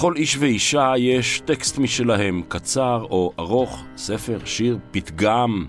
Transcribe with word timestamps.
לכל 0.00 0.16
איש 0.16 0.36
ואישה 0.36 0.92
יש 0.96 1.42
טקסט 1.44 1.78
משלהם, 1.78 2.42
קצר 2.48 3.06
או 3.10 3.32
ארוך, 3.38 3.84
ספר, 3.96 4.38
שיר, 4.44 4.78
פתגם. 4.90 5.66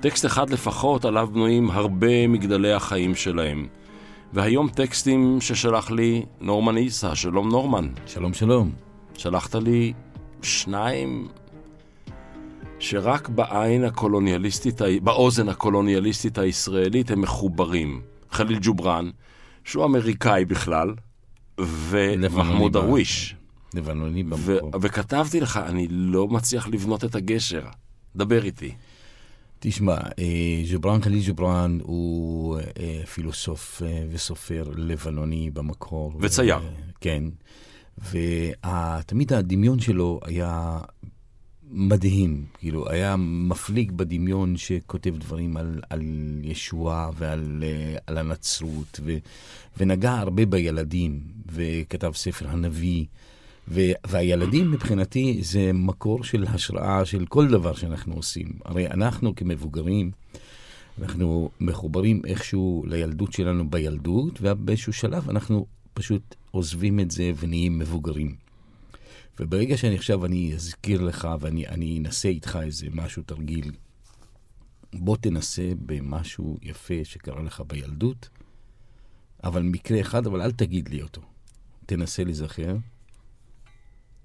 טקסט 0.00 0.26
אחד 0.26 0.50
לפחות 0.50 1.04
עליו 1.04 1.28
בנויים 1.32 1.70
הרבה 1.70 2.26
מגדלי 2.26 2.72
החיים 2.72 3.14
שלהם. 3.14 3.66
והיום 4.32 4.68
טקסטים 4.68 5.40
ששלח 5.40 5.90
לי 5.90 6.24
נורמן 6.40 6.76
איסה, 6.76 7.14
שלום 7.14 7.48
נורמן. 7.48 7.88
שלום 8.06 8.34
שלום. 8.34 8.70
שלחת 9.16 9.54
לי 9.54 9.92
שניים 10.42 11.28
שרק 12.78 13.28
בעין 13.28 13.84
הקולוניאליסטית, 13.84 14.80
באוזן 15.02 15.48
הקולוניאליסטית 15.48 16.38
הישראלית 16.38 17.10
הם 17.10 17.20
מחוברים. 17.20 18.00
חליל 18.30 18.58
ג'ובראן, 18.62 19.10
שהוא 19.64 19.84
אמריקאי 19.84 20.44
בכלל, 20.44 20.94
ומחמוד 21.58 22.72
דרוויש. 22.72 23.34
לבנוני 23.74 24.22
במקור. 24.22 24.70
וכתבתי 24.80 25.40
לך, 25.40 25.56
אני 25.56 25.86
לא 25.90 26.28
מצליח 26.28 26.68
לבנות 26.68 27.04
את 27.04 27.14
הגשר. 27.14 27.62
דבר 28.16 28.44
איתי. 28.44 28.72
תשמע, 29.62 29.94
אה, 29.94 30.62
ג'ובראן 30.72 31.02
חליל 31.02 31.22
ג'ובראן 31.26 31.78
הוא 31.82 32.58
אה, 32.58 33.06
פילוסוף 33.14 33.82
אה, 33.82 34.04
וסופר 34.10 34.70
לבנוני 34.76 35.50
במקור. 35.50 36.12
וצייר. 36.20 36.58
כן. 37.00 37.24
ותמיד 38.10 39.32
הדמיון 39.32 39.80
שלו 39.80 40.20
היה 40.24 40.78
מדהים, 41.70 42.44
כאילו, 42.58 42.90
היה 42.90 43.16
מפליג 43.18 43.92
בדמיון 43.92 44.56
שכותב 44.56 45.16
דברים 45.16 45.56
על, 45.56 45.80
על 45.90 46.02
ישועה 46.42 47.10
ועל 47.14 47.64
על 48.06 48.18
הנצרות, 48.18 49.00
ו, 49.04 49.16
ונגע 49.78 50.12
הרבה 50.12 50.46
בילדים, 50.46 51.20
וכתב 51.52 52.12
ספר 52.14 52.48
הנביא. 52.48 53.04
והילדים 54.06 54.70
מבחינתי 54.70 55.38
זה 55.42 55.72
מקור 55.74 56.24
של 56.24 56.46
השראה 56.46 57.04
של 57.04 57.26
כל 57.26 57.48
דבר 57.48 57.74
שאנחנו 57.74 58.14
עושים. 58.14 58.52
הרי 58.64 58.86
אנחנו 58.86 59.34
כמבוגרים, 59.34 60.10
אנחנו 60.98 61.50
מחוברים 61.60 62.22
איכשהו 62.26 62.84
לילדות 62.86 63.32
שלנו 63.32 63.70
בילדות, 63.70 64.38
ובאיזשהו 64.42 64.92
שלב 64.92 65.30
אנחנו 65.30 65.66
פשוט 65.94 66.34
עוזבים 66.50 67.00
את 67.00 67.10
זה 67.10 67.32
ונהיים 67.38 67.78
מבוגרים. 67.78 68.34
וברגע 69.40 69.76
שאני 69.76 69.94
עכשיו, 69.94 70.26
אני 70.26 70.54
אזכיר 70.54 71.02
לך 71.02 71.28
ואני 71.40 71.98
אנסה 71.98 72.28
איתך 72.28 72.58
איזה 72.62 72.86
משהו, 72.92 73.22
תרגיל, 73.22 73.70
בוא 74.94 75.16
תנסה 75.16 75.70
במשהו 75.86 76.58
יפה 76.62 76.94
שקרה 77.04 77.42
לך 77.42 77.62
בילדות, 77.66 78.28
אבל 79.44 79.62
מקרה 79.62 80.00
אחד, 80.00 80.26
אבל 80.26 80.42
אל 80.42 80.52
תגיד 80.52 80.88
לי 80.88 81.02
אותו. 81.02 81.20
תנסה 81.86 82.24
להיזכר. 82.24 82.76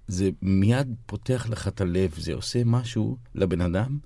זה 0.08 0.30
מיד 0.42 0.96
פותח 1.06 1.48
לך 1.50 1.68
את 1.68 1.82
הלב, 1.82 2.14
זה 2.18 2.34
עושה 2.34 2.64
משהו 2.66 3.18
לבן 3.36 3.62
אדם, 3.62 3.98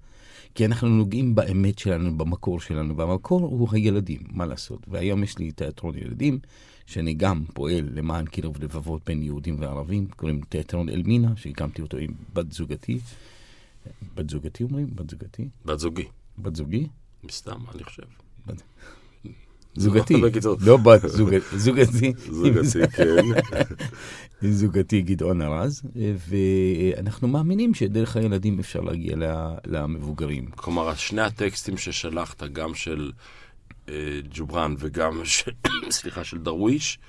כי 0.56 0.66
אנחנו 0.66 0.90
נוגעים 0.90 1.36
באמת 1.36 1.80
שלנו, 1.80 2.18
במקור 2.18 2.60
שלנו, 2.60 2.98
והמקור 2.98 3.42
הוא 3.42 3.68
הילדים, 3.72 4.22
מה 4.28 4.46
לעשות. 4.46 4.86
והיום 4.88 5.24
יש 5.24 5.38
לי 5.38 5.52
תיאטרון 5.52 5.98
ילדים, 5.98 6.40
שאני 6.86 7.14
גם 7.14 7.44
פועל 7.54 7.90
למען 7.94 8.26
קירוב 8.26 8.64
לבבות 8.64 9.02
בין 9.06 9.24
יהודים 9.24 9.56
וערבים, 9.60 10.08
קוראים 10.08 10.42
תיאטרון 10.50 10.90
אלמינה, 10.90 11.36
שהקמתי 11.36 11.82
אותו 11.82 11.98
עם 11.98 12.14
בת 12.34 12.52
זוגתי. 12.52 13.00
בת 14.16 14.30
זוגתי 14.30 14.64
אומרים? 14.64 14.88
בת 14.96 15.10
זוגתי? 15.10 15.50
בת 15.66 15.80
זוגי. 15.80 16.06
בת 16.38 16.56
זוגי? 16.56 16.88
מסתם, 17.24 17.60
אני 17.74 17.84
חושב. 17.84 18.04
בת... 18.48 18.62
זוגתי, 19.80 20.14
לא 20.68 20.78
בת 20.78 21.02
זוגתי. 21.18 22.14
זוגתי, 22.32 22.88
כן. 22.92 23.26
זוגתי 24.60 25.02
גדעון 25.02 25.42
ארז, 25.42 25.82
ואנחנו 26.30 27.28
מאמינים 27.28 27.74
שדרך 27.74 28.16
הילדים 28.16 28.60
אפשר 28.60 28.82
להגיע 28.82 29.16
למבוגרים. 29.66 30.46
כלומר, 30.56 30.96
שני 30.96 31.22
הטקסטים 31.22 31.78
ששלחת, 31.78 32.44
גם 32.44 32.76
של 32.76 33.12
אה, 33.90 33.94
ג'ובראן 34.34 34.76
וגם, 34.80 35.22
סליחה, 35.90 36.24
של 36.24 36.38
דרוויש, 36.38 37.00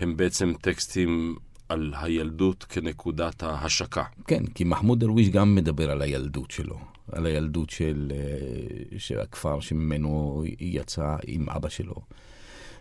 הם 0.00 0.16
בעצם 0.16 0.52
טקסטים 0.60 1.36
על 1.74 1.94
הילדות 1.96 2.64
כנקודת 2.64 3.42
ההשקה. 3.42 4.04
כן, 4.26 4.46
כי 4.46 4.64
מחמוד 4.64 5.00
דרוויש 5.00 5.28
גם 5.28 5.54
מדבר 5.54 5.90
על 5.90 6.02
הילדות 6.02 6.50
שלו. 6.50 6.78
על 7.12 7.26
הילדות 7.26 7.70
של, 7.70 8.12
אה, 8.14 8.98
של 8.98 9.20
הכפר 9.20 9.60
שממנו 9.60 10.44
יצא 10.60 11.16
עם 11.26 11.50
אבא 11.50 11.68
שלו. 11.68 11.94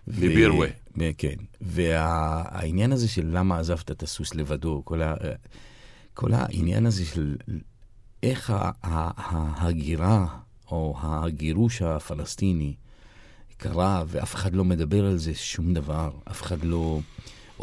בבירווה. 0.07 0.67
כן. 1.17 1.35
והעניין 1.61 2.91
הזה 2.91 3.07
של 3.07 3.27
למה 3.31 3.59
עזבת 3.59 3.91
את 3.91 4.03
הסוס 4.03 4.35
לבדו, 4.35 4.81
כל, 4.85 5.01
ה, 5.01 5.15
כל 6.13 6.33
העניין 6.33 6.85
הזה 6.85 7.05
של 7.05 7.35
איך 8.23 8.53
ההגירה 8.77 10.27
או 10.71 10.95
הגירוש 11.01 11.81
הפלסטיני 11.81 12.73
קרה, 13.57 14.03
ואף 14.07 14.35
אחד 14.35 14.55
לא 14.55 14.65
מדבר 14.65 15.05
על 15.05 15.17
זה 15.17 15.33
שום 15.35 15.73
דבר, 15.73 16.11
אף 16.31 16.41
אחד 16.41 16.63
לא... 16.63 16.99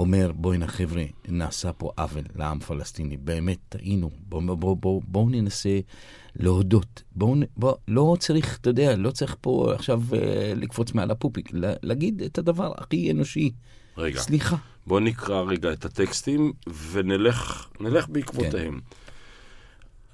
אומר, 0.01 0.33
בואי 0.35 0.59
נא 0.59 0.67
חבר'ה, 0.67 1.05
נעשה 1.29 1.73
פה 1.73 1.91
עוול 1.97 2.25
לעם 2.37 2.61
פלסטיני, 2.61 3.17
באמת 3.17 3.59
טעינו, 3.69 4.11
בואו 4.29 4.57
בוא, 4.57 4.77
בוא, 4.77 5.03
בוא 5.05 5.31
ננסה 5.31 5.79
להודות. 6.37 7.03
בואו, 7.17 7.35
בוא, 7.57 7.75
לא 7.89 8.17
צריך, 8.19 8.59
אתה 8.61 8.71
יודע, 8.71 8.97
לא 8.97 9.11
צריך 9.11 9.37
פה 9.41 9.73
עכשיו 9.75 10.03
אה, 10.13 10.53
לקפוץ 10.57 10.93
מעל 10.93 11.11
הפופיק, 11.11 11.49
לה, 11.53 11.73
להגיד 11.83 12.23
את 12.23 12.39
הדבר 12.39 12.73
הכי 12.77 13.11
אנושי. 13.11 13.51
רגע. 13.99 14.21
סליחה. 14.21 14.57
בואו 14.87 15.01
נקרא 15.01 15.43
רגע 15.43 15.73
את 15.73 15.85
הטקסטים 15.85 16.53
ונלך 16.93 17.69
בעקבותיהם. 18.09 18.81
כן. 18.81 18.97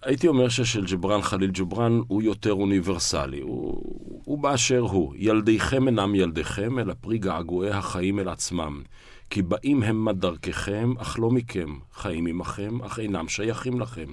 הייתי 0.02 0.28
אומר 0.28 0.48
ששל 0.48 0.84
ג'בראן 0.84 1.22
חליל 1.22 1.50
ג'בראן 1.50 2.00
הוא 2.08 2.22
יותר 2.22 2.52
אוניברסלי, 2.52 3.40
הוא, 3.40 3.82
הוא 4.24 4.38
באשר 4.38 4.80
הוא. 4.80 5.14
ילדיכם 5.16 5.86
אינם 5.86 6.14
ילדיכם, 6.14 6.78
אלא 6.78 6.94
פרי 7.00 7.18
געגועי 7.18 7.70
החיים 7.70 8.18
אל 8.18 8.28
עצמם. 8.28 8.82
כי 9.30 9.42
באים 9.42 9.82
המה 9.82 10.12
דרככם, 10.12 10.94
אך 10.98 11.18
לא 11.18 11.30
מכם, 11.30 11.78
חיים 11.94 12.26
עמכם, 12.26 12.82
אך 12.82 12.98
אינם 12.98 13.28
שייכים 13.28 13.80
לכם. 13.80 14.06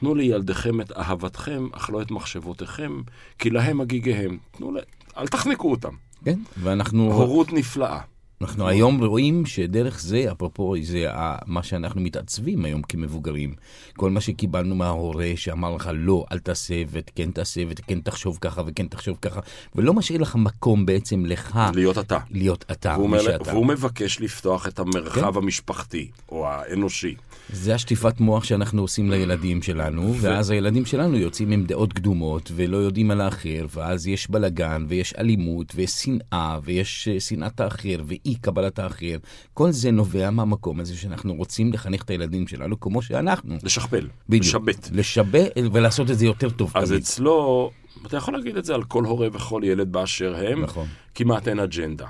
תנו 0.00 0.14
לילדיכם 0.14 0.80
את 0.80 0.92
אהבתכם, 0.92 1.68
אך 1.72 1.90
לא 1.90 2.02
את 2.02 2.10
מחשבותיכם, 2.10 3.00
כי 3.38 3.50
להם 3.50 3.80
הגיגיהם. 3.80 4.38
תנו 4.50 4.72
ל... 4.72 4.78
אל 5.16 5.26
תחנקו 5.28 5.70
אותם. 5.70 5.94
כן, 6.24 6.38
ואנחנו... 6.62 7.12
הורות 7.12 7.52
נפלאה. 7.52 8.00
אנחנו 8.40 8.68
היום 8.68 9.04
רואים 9.04 9.46
שדרך 9.46 10.00
זה, 10.00 10.32
אפרופו, 10.32 10.74
זה 10.82 11.06
מה 11.46 11.62
שאנחנו 11.62 12.00
מתעצבים 12.00 12.64
היום 12.64 12.82
כמבוגרים. 12.82 13.54
כל 13.96 14.10
מה 14.10 14.20
שקיבלנו 14.20 14.74
מההורה 14.74 15.32
שאמר 15.36 15.74
לך 15.74 15.90
לא, 15.94 16.24
אל 16.32 16.38
תעשה 16.38 16.82
וכן 16.90 17.30
תעשה 17.30 17.60
וכן 17.68 18.00
תחשוב 18.00 18.38
ככה 18.40 18.62
וכן 18.66 18.86
תחשוב 18.86 19.18
ככה, 19.22 19.40
ולא 19.74 19.94
משאיר 19.94 20.20
לך 20.20 20.36
מקום 20.36 20.86
בעצם 20.86 21.26
לך... 21.26 21.58
להיות 21.74 21.98
אתה. 21.98 22.18
להיות 22.30 22.64
אתה, 22.72 22.98
מי 22.98 23.20
שאתה. 23.20 23.50
והוא 23.50 23.66
מבקש 23.66 24.20
לפתוח 24.20 24.68
את 24.68 24.78
המרחב 24.78 25.32
כן? 25.32 25.38
המשפחתי, 25.38 26.08
או 26.28 26.48
האנושי. 26.48 27.14
זה 27.52 27.74
השטיפת 27.74 28.20
מוח 28.20 28.44
שאנחנו 28.44 28.82
עושים 28.82 29.10
לילדים 29.10 29.62
שלנו, 29.62 30.14
ואז 30.20 30.50
הילדים 30.50 30.84
שלנו 30.84 31.16
יוצאים 31.16 31.50
עם 31.50 31.64
דעות 31.64 31.92
קדומות 31.92 32.52
ולא 32.54 32.76
יודעים 32.76 33.10
על 33.10 33.20
האחר, 33.20 33.66
ואז 33.74 34.06
יש 34.06 34.30
בלאגן 34.30 34.84
ויש 34.88 35.14
אלימות 35.18 35.72
ויש 35.74 35.90
שנאה 35.90 36.58
ויש 36.64 37.08
אה, 37.12 37.20
שנאת 37.20 37.60
האחר 37.60 37.96
ואי 38.26 38.34
קבלת 38.34 38.78
האחר. 38.78 39.16
כל 39.54 39.70
זה 39.70 39.90
נובע 39.90 40.30
מהמקום 40.30 40.80
הזה 40.80 40.96
שאנחנו 40.96 41.34
רוצים 41.34 41.72
לחנך 41.72 42.02
את 42.02 42.10
הילדים 42.10 42.46
שלנו 42.46 42.80
כמו 42.80 43.02
שאנחנו. 43.02 43.56
לשכפל, 43.62 44.08
בדיוק. 44.28 44.44
לשבת. 44.44 44.90
לשבת 44.92 45.52
ולעשות 45.72 46.10
את 46.10 46.18
זה 46.18 46.26
יותר 46.26 46.50
טוב. 46.50 46.72
אז 46.74 46.88
תמיד. 46.88 47.00
אצלו, 47.00 47.70
אתה 48.06 48.16
יכול 48.16 48.34
להגיד 48.34 48.56
את 48.56 48.64
זה 48.64 48.74
על 48.74 48.84
כל 48.84 49.04
הורה 49.04 49.28
וכל 49.32 49.62
ילד 49.64 49.92
באשר 49.92 50.36
הם, 50.36 50.62
נכון. 50.62 50.86
כמעט 51.14 51.48
אין 51.48 51.58
אג'נדה. 51.58 52.06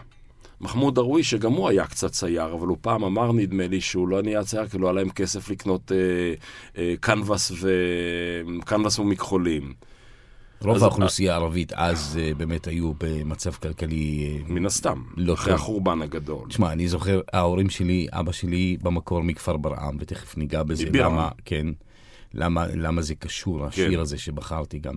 מחמוד 0.60 0.94
דרוויש, 0.94 1.30
שגם 1.30 1.52
הוא 1.52 1.68
היה 1.68 1.86
קצת 1.86 2.10
צייר, 2.10 2.52
אבל 2.52 2.66
הוא 2.66 2.76
פעם 2.80 3.04
אמר, 3.04 3.32
נדמה 3.32 3.66
לי, 3.66 3.80
שהוא 3.80 4.08
לא 4.08 4.22
נהיה 4.22 4.44
צייר, 4.44 4.66
כי 4.66 4.78
לא 4.78 4.86
היה 4.86 4.92
להם 4.92 5.10
כסף 5.10 5.50
לקנות 5.50 5.92
אה, 5.92 5.96
אה, 6.78 6.94
קנבס, 7.00 7.52
ו... 7.60 7.70
קנבס 8.64 8.98
ומכחולים. 8.98 9.72
רוב 10.62 10.82
האוכלוסייה 10.82 11.32
הערבית 11.32 11.72
אז 11.72 12.18
אה, 12.22 12.34
באמת 12.34 12.66
היו 12.66 12.92
במצב 12.98 13.52
כלכלי... 13.52 14.38
אה, 14.48 14.52
מן 14.54 14.66
הסתם, 14.66 15.02
לא 15.16 15.34
אחרי 15.34 15.52
החורבן 15.54 16.02
הגדול. 16.02 16.48
תשמע, 16.48 16.72
אני 16.72 16.88
זוכר, 16.88 17.20
ההורים 17.32 17.70
שלי, 17.70 18.06
אבא 18.12 18.32
שלי 18.32 18.76
במקור 18.82 19.22
מכפר 19.22 19.56
ברעם, 19.56 19.96
ותכף 20.00 20.36
ניגע 20.36 20.62
בזה. 20.62 20.86
למה, 20.92 21.28
כן, 21.44 21.66
למה, 22.34 22.66
למה 22.74 23.02
זה 23.02 23.14
קשור, 23.14 23.64
השיר 23.64 23.90
כן. 23.90 23.98
הזה 23.98 24.18
שבחרתי 24.18 24.78
גם. 24.78 24.94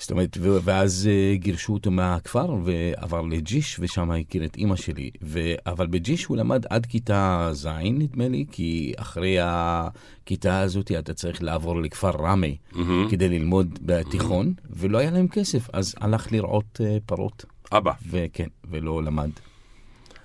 זאת 0.00 0.10
אומרת, 0.10 0.36
ואז 0.40 1.08
uh, 1.08 1.38
גירשו 1.38 1.72
אותו 1.72 1.90
מהכפר 1.90 2.56
ועבר 2.64 3.22
לג'יש, 3.22 3.76
ושם 3.80 4.10
הכיר 4.10 4.44
את 4.44 4.56
אימא 4.56 4.76
שלי. 4.76 5.10
ו... 5.22 5.40
אבל 5.66 5.86
בג'יש 5.86 6.24
הוא 6.24 6.36
למד 6.36 6.66
עד 6.70 6.86
כיתה 6.86 7.50
ז', 7.52 7.66
נדמה 7.84 8.28
לי, 8.28 8.44
כי 8.52 8.92
אחרי 8.96 9.36
הכיתה 9.40 10.60
הזאת 10.60 10.92
אתה 10.92 11.14
צריך 11.14 11.42
לעבור 11.42 11.82
לכפר 11.82 12.10
ראמה 12.10 12.46
mm-hmm. 12.46 13.10
כדי 13.10 13.28
ללמוד 13.28 13.78
בתיכון, 13.82 14.54
mm-hmm. 14.56 14.68
ולא 14.70 14.98
היה 14.98 15.10
להם 15.10 15.28
כסף, 15.28 15.68
אז 15.72 15.94
הלך 16.00 16.32
לרעות 16.32 16.80
uh, 16.80 17.00
פרות. 17.06 17.44
אבא. 17.72 17.92
וכן, 18.10 18.48
ולא 18.70 19.02
למד. 19.02 19.30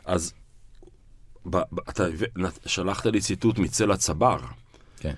אז 0.06 0.33
ב, 1.45 1.57
ב, 1.57 1.80
אתה 1.89 2.04
שלחת 2.66 3.06
לי 3.06 3.22
ציטוט 3.22 3.60
מצל 3.60 3.92
הצבר. 3.92 4.38
כן. 5.00 5.13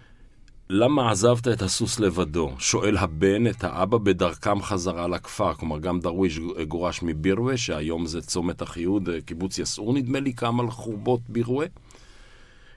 למה 0.70 1.12
עזבת 1.12 1.48
את 1.48 1.62
הסוס 1.62 2.00
לבדו? 2.00 2.52
שואל 2.60 2.98
הבן 2.98 3.48
את 3.48 3.64
האבא 3.64 3.98
בדרכם 3.98 4.62
חזרה 4.62 5.08
לכפר. 5.08 5.54
כלומר, 5.54 5.80
גם 5.80 6.00
דרוויש 6.00 6.40
גורש 6.68 7.04
מבירווה, 7.04 7.58
שהיום 7.58 8.06
זה 8.06 8.22
צומת 8.22 8.64
אחיהוד, 8.64 9.10
קיבוץ 9.26 9.60
יסעור 9.60 9.94
נדמה 9.94 10.20
לי, 10.20 10.34
קם 10.34 10.60
על 10.60 10.70
חורבות 10.70 11.22
בירווה. 11.30 11.66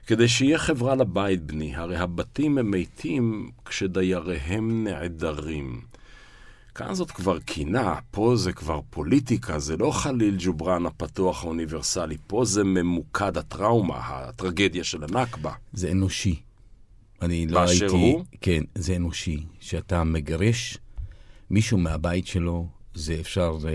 כדי 0.07 0.27
שיהיה 0.27 0.57
חברה 0.57 0.95
לבית, 0.95 1.41
בני, 1.41 1.75
הרי 1.75 1.97
הבתים 1.97 2.57
הם 2.57 2.71
מתים 2.71 3.51
כשדייריהם 3.65 4.83
נעדרים. 4.83 5.81
כאן 6.75 6.93
זאת 6.93 7.11
כבר 7.11 7.39
קינה, 7.39 7.95
פה 8.11 8.35
זה 8.35 8.53
כבר 8.53 8.79
פוליטיקה, 8.89 9.59
זה 9.59 9.77
לא 9.77 9.91
חליל 9.91 10.35
ג'ובראן 10.39 10.85
הפתוח 10.85 11.43
האוניברסלי, 11.43 12.17
פה 12.27 12.45
זה 12.45 12.63
ממוקד 12.63 13.37
הטראומה, 13.37 13.97
הטרגדיה 13.97 14.83
של 14.83 15.03
הנכבה. 15.03 15.51
זה 15.73 15.91
אנושי. 15.91 16.50
אני 17.21 17.47
לא 17.47 17.59
הייתי... 17.59 17.79
באשר 17.79 17.95
הוא? 17.95 18.23
כן, 18.41 18.63
זה 18.75 18.95
אנושי. 18.95 19.43
שאתה 19.59 20.03
מגרש 20.03 20.77
מישהו 21.49 21.77
מהבית 21.77 22.27
שלו, 22.27 22.67
זה 22.93 23.17
אפשר 23.19 23.57
uh, 23.61 23.65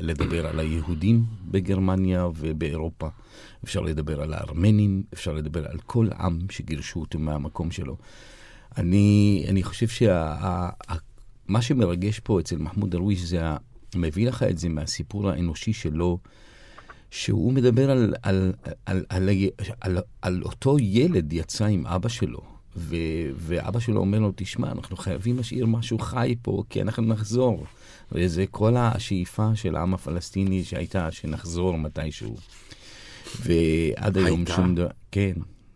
לדבר 0.00 0.46
על 0.46 0.60
היהודים 0.60 1.24
בגרמניה 1.50 2.28
ובאירופה, 2.36 3.08
אפשר 3.64 3.80
לדבר 3.80 4.22
על 4.22 4.34
הארמנים, 4.34 5.02
אפשר 5.14 5.32
לדבר 5.32 5.66
על 5.70 5.78
כל 5.86 6.08
עם 6.18 6.38
שגירשו 6.50 7.00
אותו 7.00 7.18
מהמקום 7.18 7.70
שלו. 7.70 7.96
אני, 8.76 9.44
אני 9.48 9.62
חושב 9.62 9.88
שמה 9.88 11.62
שמרגש 11.62 12.20
פה 12.20 12.40
אצל 12.40 12.58
מחמוד 12.58 12.90
דרוויש 12.90 13.20
זה, 13.20 13.42
מביא 13.94 14.28
לך 14.28 14.42
את 14.42 14.58
זה 14.58 14.68
מהסיפור 14.68 15.30
האנושי 15.30 15.72
שלו, 15.72 16.18
שהוא 17.10 17.52
מדבר 17.52 17.90
על, 17.90 18.14
על, 18.22 18.52
על, 18.86 19.04
על, 19.08 19.28
על, 19.28 19.66
על, 19.80 19.98
על 20.22 20.42
אותו 20.42 20.76
ילד 20.78 21.32
יצא 21.32 21.64
עם 21.64 21.86
אבא 21.86 22.08
שלו, 22.08 22.51
ו, 22.76 22.96
ואבא 23.36 23.80
שלו 23.80 24.00
אומר 24.00 24.18
לו, 24.18 24.32
תשמע, 24.36 24.72
אנחנו 24.72 24.96
חייבים 24.96 25.36
להשאיר 25.36 25.66
משהו 25.66 25.98
חי 25.98 26.34
פה, 26.42 26.62
כי 26.70 26.82
אנחנו 26.82 27.02
נחזור. 27.02 27.66
וזה 28.12 28.44
כל 28.50 28.76
השאיפה 28.76 29.50
של 29.54 29.76
העם 29.76 29.94
הפלסטיני 29.94 30.64
שהייתה, 30.64 31.10
שנחזור 31.10 31.78
מתישהו. 31.78 32.36
ועד 33.40 34.16
היום 34.16 34.44
שום 34.46 34.74
דבר... 34.74 34.88
כן. 35.10 35.32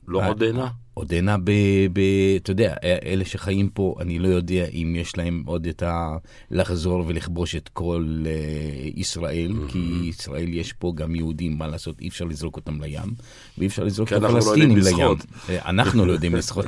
לא 0.08 0.29
עודנה? 0.29 0.69
עודנה 0.94 1.37
ב, 1.38 1.50
ב... 1.93 2.00
אתה 2.37 2.50
יודע, 2.50 2.75
אלה 2.82 3.25
שחיים 3.25 3.69
פה, 3.69 3.94
אני 4.00 4.19
לא 4.19 4.29
יודע 4.29 4.67
אם 4.73 4.97
יש 4.99 5.17
להם 5.17 5.43
עוד 5.47 5.67
את 5.67 5.82
ה... 5.82 6.17
לחזור 6.50 7.05
ולכבוש 7.06 7.56
את 7.56 7.69
כל 7.69 8.25
uh, 8.25 9.00
ישראל, 9.00 9.50
mm-hmm. 9.50 9.73
כי 9.73 9.79
ישראל 10.03 10.55
יש 10.55 10.73
פה 10.73 10.93
גם 10.97 11.14
יהודים, 11.14 11.58
מה 11.58 11.67
לעשות, 11.67 12.00
אי 12.00 12.08
אפשר 12.08 12.25
לזרוק 12.25 12.56
אותם 12.56 12.82
לים, 12.82 13.14
ואי 13.58 13.67
אפשר 13.67 13.85
לזרוק 13.85 14.12
את 14.12 14.23
הפלסטינים 14.23 14.76
לא 14.76 14.85
לים. 14.85 15.17
אה, 15.49 15.69
אנחנו 15.69 16.06
לא 16.06 16.12
יודעים 16.12 16.35
לשחות. 16.37 16.67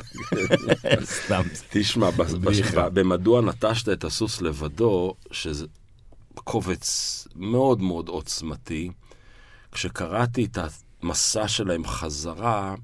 סתם. 1.03 1.41
תשמע, 1.69 2.09
במדוע 2.93 3.41
נטשת 3.41 3.89
את 3.89 4.03
הסוס 4.03 4.41
לבדו, 4.41 5.13
שזה 5.31 5.65
קובץ 6.33 7.27
מאוד 7.35 7.81
מאוד 7.81 8.07
עוצמתי, 8.09 8.91
כשקראתי 9.71 10.45
את 10.45 10.57
המסע 11.03 11.47
שלהם 11.47 11.85
חזרה, 11.85 12.75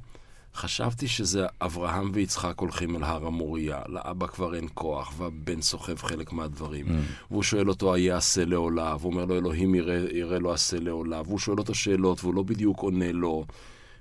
חשבתי 0.55 1.07
שזה 1.07 1.45
אברהם 1.61 2.11
ויצחק 2.13 2.59
הולכים 2.59 2.95
אל 2.95 3.03
הר 3.03 3.25
המוריה, 3.25 3.81
לאבא 3.87 4.27
כבר 4.27 4.55
אין 4.55 4.67
כוח, 4.73 5.13
והבן 5.17 5.61
סוחב 5.61 5.97
חלק 5.97 6.33
מהדברים. 6.33 6.87
Mm. 6.87 6.91
והוא 7.31 7.43
שואל 7.43 7.69
אותו, 7.69 7.93
איה 7.93 8.15
השה 8.15 8.45
לעולה? 8.45 8.95
והוא 8.99 9.11
אומר 9.11 9.25
לו, 9.25 9.37
אלוהים 9.37 9.75
יראה, 9.75 10.05
יראה 10.11 10.39
לו 10.39 10.53
השה 10.53 10.79
לעולה. 10.79 11.21
והוא 11.25 11.39
שואל 11.39 11.57
אותו 11.57 11.75
שאלות, 11.75 12.23
והוא 12.23 12.35
לא 12.35 12.43
בדיוק 12.43 12.79
עונה 12.79 13.11
לו. 13.11 13.45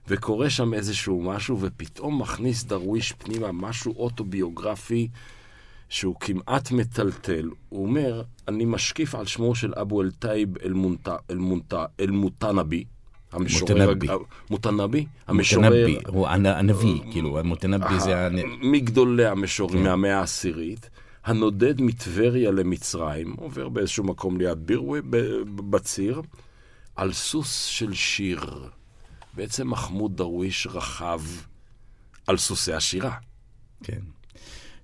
וקורה 0.08 0.50
שם 0.50 0.74
איזשהו 0.74 1.22
משהו, 1.22 1.58
ופתאום 1.60 2.22
מכניס 2.22 2.64
דרוויש 2.64 3.12
פנימה 3.12 3.52
משהו 3.52 3.94
אוטוביוגרפי 3.96 5.08
שהוא 5.88 6.14
כמעט 6.20 6.70
מטלטל. 6.70 7.50
הוא 7.68 7.86
אומר, 7.86 8.22
אני 8.48 8.64
משקיף 8.64 9.14
על 9.14 9.26
שמו 9.26 9.54
של 9.54 9.72
אבו 9.80 10.02
אל-טייב 10.02 10.48
אל-מותנבי, 12.00 12.84
המשורר... 13.34 13.92
מותנבי? 14.50 15.06
המשורר... 15.26 15.86
הוא 16.06 16.28
הנביא, 16.28 17.00
כאילו, 17.12 17.38
מותנבי 17.44 18.00
זה... 18.00 18.28
מגדולי 18.62 19.26
המשוררים 19.26 19.78
כן. 19.78 19.84
מהמאה 19.84 20.18
העשירית. 20.18 20.90
הנודד 21.24 21.80
מטבריה 21.80 22.50
למצרים, 22.50 23.34
עובר 23.38 23.68
באיזשהו 23.68 24.04
מקום 24.04 24.36
ליד 24.36 24.58
בירווה, 24.66 25.00
בציר, 25.70 26.22
על 26.96 27.12
סוס 27.12 27.64
של 27.64 27.94
שיר. 27.94 28.68
בעצם 29.34 29.70
מחמוד 29.70 30.16
דרוויש 30.16 30.66
רכב 30.70 31.20
על 32.26 32.36
סוסי 32.36 32.72
השירה. 32.72 33.14
כן. 33.82 34.00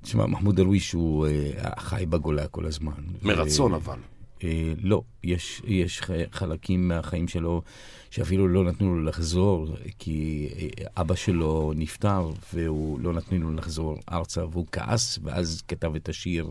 תשמע, 0.03 0.26
מחמוד 0.26 0.56
דרוויש 0.56 0.93
הוא 0.93 1.26
uh, 1.26 1.81
חי 1.81 2.05
בגולה 2.08 2.49
כל 2.49 2.67
הזמן. 2.67 2.93
מרצון 3.23 3.73
ו... 3.73 3.76
אבל. 3.76 3.99
Uh, 4.40 4.42
לא, 4.82 5.02
יש, 5.25 5.62
יש 5.64 6.00
חלקים 6.32 6.88
מהחיים 6.88 7.28
שלו 7.28 7.62
שאפילו 8.10 8.48
לא 8.48 8.64
נתנו 8.64 8.96
לו 8.96 9.04
לחזור, 9.04 9.69
כי 9.98 10.48
אה, 10.58 10.87
אבא 10.96 11.14
שלו 11.14 11.72
נפטר, 11.76 12.31
והוא 12.54 13.00
לא 13.00 13.12
נתנו 13.12 13.50
לו 13.50 13.56
לחזור 13.56 13.98
ארצה, 14.12 14.44
והוא 14.44 14.66
כעס, 14.72 15.19
ואז 15.22 15.62
כתב 15.69 15.94
את 15.94 16.08
השיר 16.08 16.48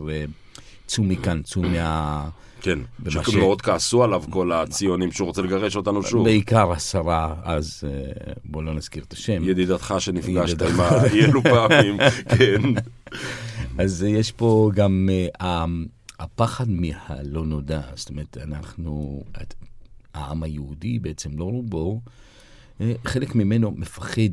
צאו 0.86 1.04
מכאן, 1.04 1.42
צאו 1.42 1.62
מה... 1.62 2.28
כן, 2.60 2.78
שמאוד 3.08 3.62
כעסו 3.62 4.04
עליו 4.04 4.22
כל 4.30 4.52
הציונים 4.52 5.12
שהוא 5.12 5.26
רוצה 5.26 5.42
לגרש 5.42 5.76
אותנו 5.76 6.02
שוב. 6.02 6.24
בעיקר 6.24 6.72
השרה, 6.72 7.34
אז 7.42 7.84
בואו 8.44 8.64
לא 8.64 8.74
נזכיר 8.74 9.04
את 9.08 9.12
השם. 9.12 9.44
ידידתך 9.44 9.94
שנפגשת 9.98 10.62
עם 10.62 10.80
האלו 10.80 11.42
פעמים, 11.54 11.96
כן. 12.38 12.62
אז 13.78 14.06
יש 14.08 14.32
פה 14.32 14.70
גם 14.74 15.08
הפחד 16.20 16.68
מהלא 16.68 17.44
נודע, 17.44 17.80
זאת 17.94 18.08
אומרת, 18.10 18.38
אנחנו, 18.42 19.24
העם 20.14 20.42
היהודי, 20.42 20.98
בעצם 20.98 21.38
לא 21.38 21.44
רובו, 21.44 22.00
אה, 22.80 22.92
חלק 23.04 23.34
ממנו 23.34 23.70
מפחד 23.70 24.32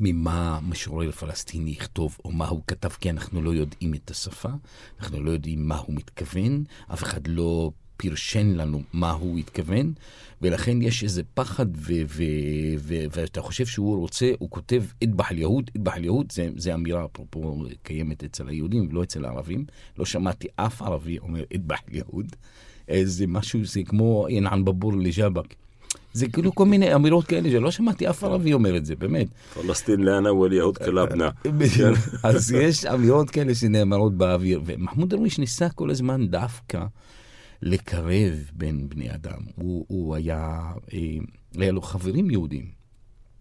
ממה 0.00 0.60
משורר 0.62 1.12
פלסטיני 1.12 1.70
יכתוב 1.70 2.18
או 2.24 2.32
מה 2.32 2.48
הוא 2.48 2.62
כתב, 2.66 2.88
כי 2.88 3.10
אנחנו 3.10 3.42
לא 3.42 3.50
יודעים 3.50 3.94
את 3.94 4.10
השפה, 4.10 4.48
אנחנו 5.00 5.22
לא 5.22 5.30
יודעים 5.30 5.68
מה 5.68 5.76
הוא 5.76 5.96
מתכוון, 5.96 6.64
אף 6.92 7.02
אחד 7.02 7.26
לא 7.26 7.70
פרשן 7.98 8.46
לנו 8.46 8.82
מה 8.92 9.10
הוא 9.10 9.38
התכוון, 9.38 9.92
ולכן 10.42 10.82
יש 10.82 11.04
איזה 11.04 11.22
פחד, 11.34 11.66
ואתה 13.10 13.40
חושב 13.40 13.66
שהוא 13.66 13.96
רוצה, 13.96 14.32
הוא 14.38 14.50
כותב 14.50 14.82
אדבח 15.04 15.32
אל 15.32 15.38
יהוד, 15.38 15.70
אדבח 15.76 15.96
אל 15.96 16.04
יהוד, 16.04 16.32
זה, 16.32 16.48
זה 16.56 16.74
אמירה 16.74 17.04
אפרופו 17.04 17.64
קיימת 17.82 18.24
אצל 18.24 18.48
היהודים 18.48 18.88
ולא 18.90 19.02
אצל 19.02 19.24
הערבים. 19.24 19.64
לא 19.98 20.04
שמעתי 20.04 20.48
אף 20.56 20.82
ערבי 20.82 21.18
אומר 21.18 21.42
אדבח 21.54 21.78
אל 21.90 21.96
יהוד. 21.96 22.36
זה 23.02 23.26
משהו, 23.26 23.64
זה 23.64 23.80
כמו 23.86 24.26
ינען 24.30 24.64
בבור 24.64 24.92
לג'אבק. 24.96 25.54
זה 26.12 26.28
כאילו 26.28 26.54
כל 26.54 26.64
מיני 26.66 26.94
אמירות 26.94 27.26
כאלה 27.26 27.50
שלא 27.50 27.70
שמעתי 27.70 28.10
אף 28.10 28.24
ערבי 28.24 28.52
אומר 28.52 28.76
את 28.76 28.86
זה, 28.86 28.96
באמת. 28.96 29.26
פלסטין 29.54 30.00
לאנה 30.00 30.32
וליהוד 30.32 30.78
קלבנה. 30.78 31.30
אז 32.22 32.52
יש 32.52 32.86
אמירות 32.86 33.30
כאלה 33.30 33.54
שנאמרות 33.54 34.14
באוויר, 34.14 34.62
ומחמוד 34.66 35.10
דרוויש 35.10 35.38
ניסה 35.38 35.68
כל 35.68 35.90
הזמן 35.90 36.28
דווקא 36.28 36.84
לקרב 37.62 38.50
בין 38.52 38.88
בני 38.88 39.14
אדם. 39.14 39.40
הוא, 39.54 39.84
הוא 39.88 40.14
היה, 40.14 40.72
אה, 40.92 40.98
היה 41.58 41.72
לו 41.72 41.82
חברים 41.82 42.30
יהודים. 42.30 42.78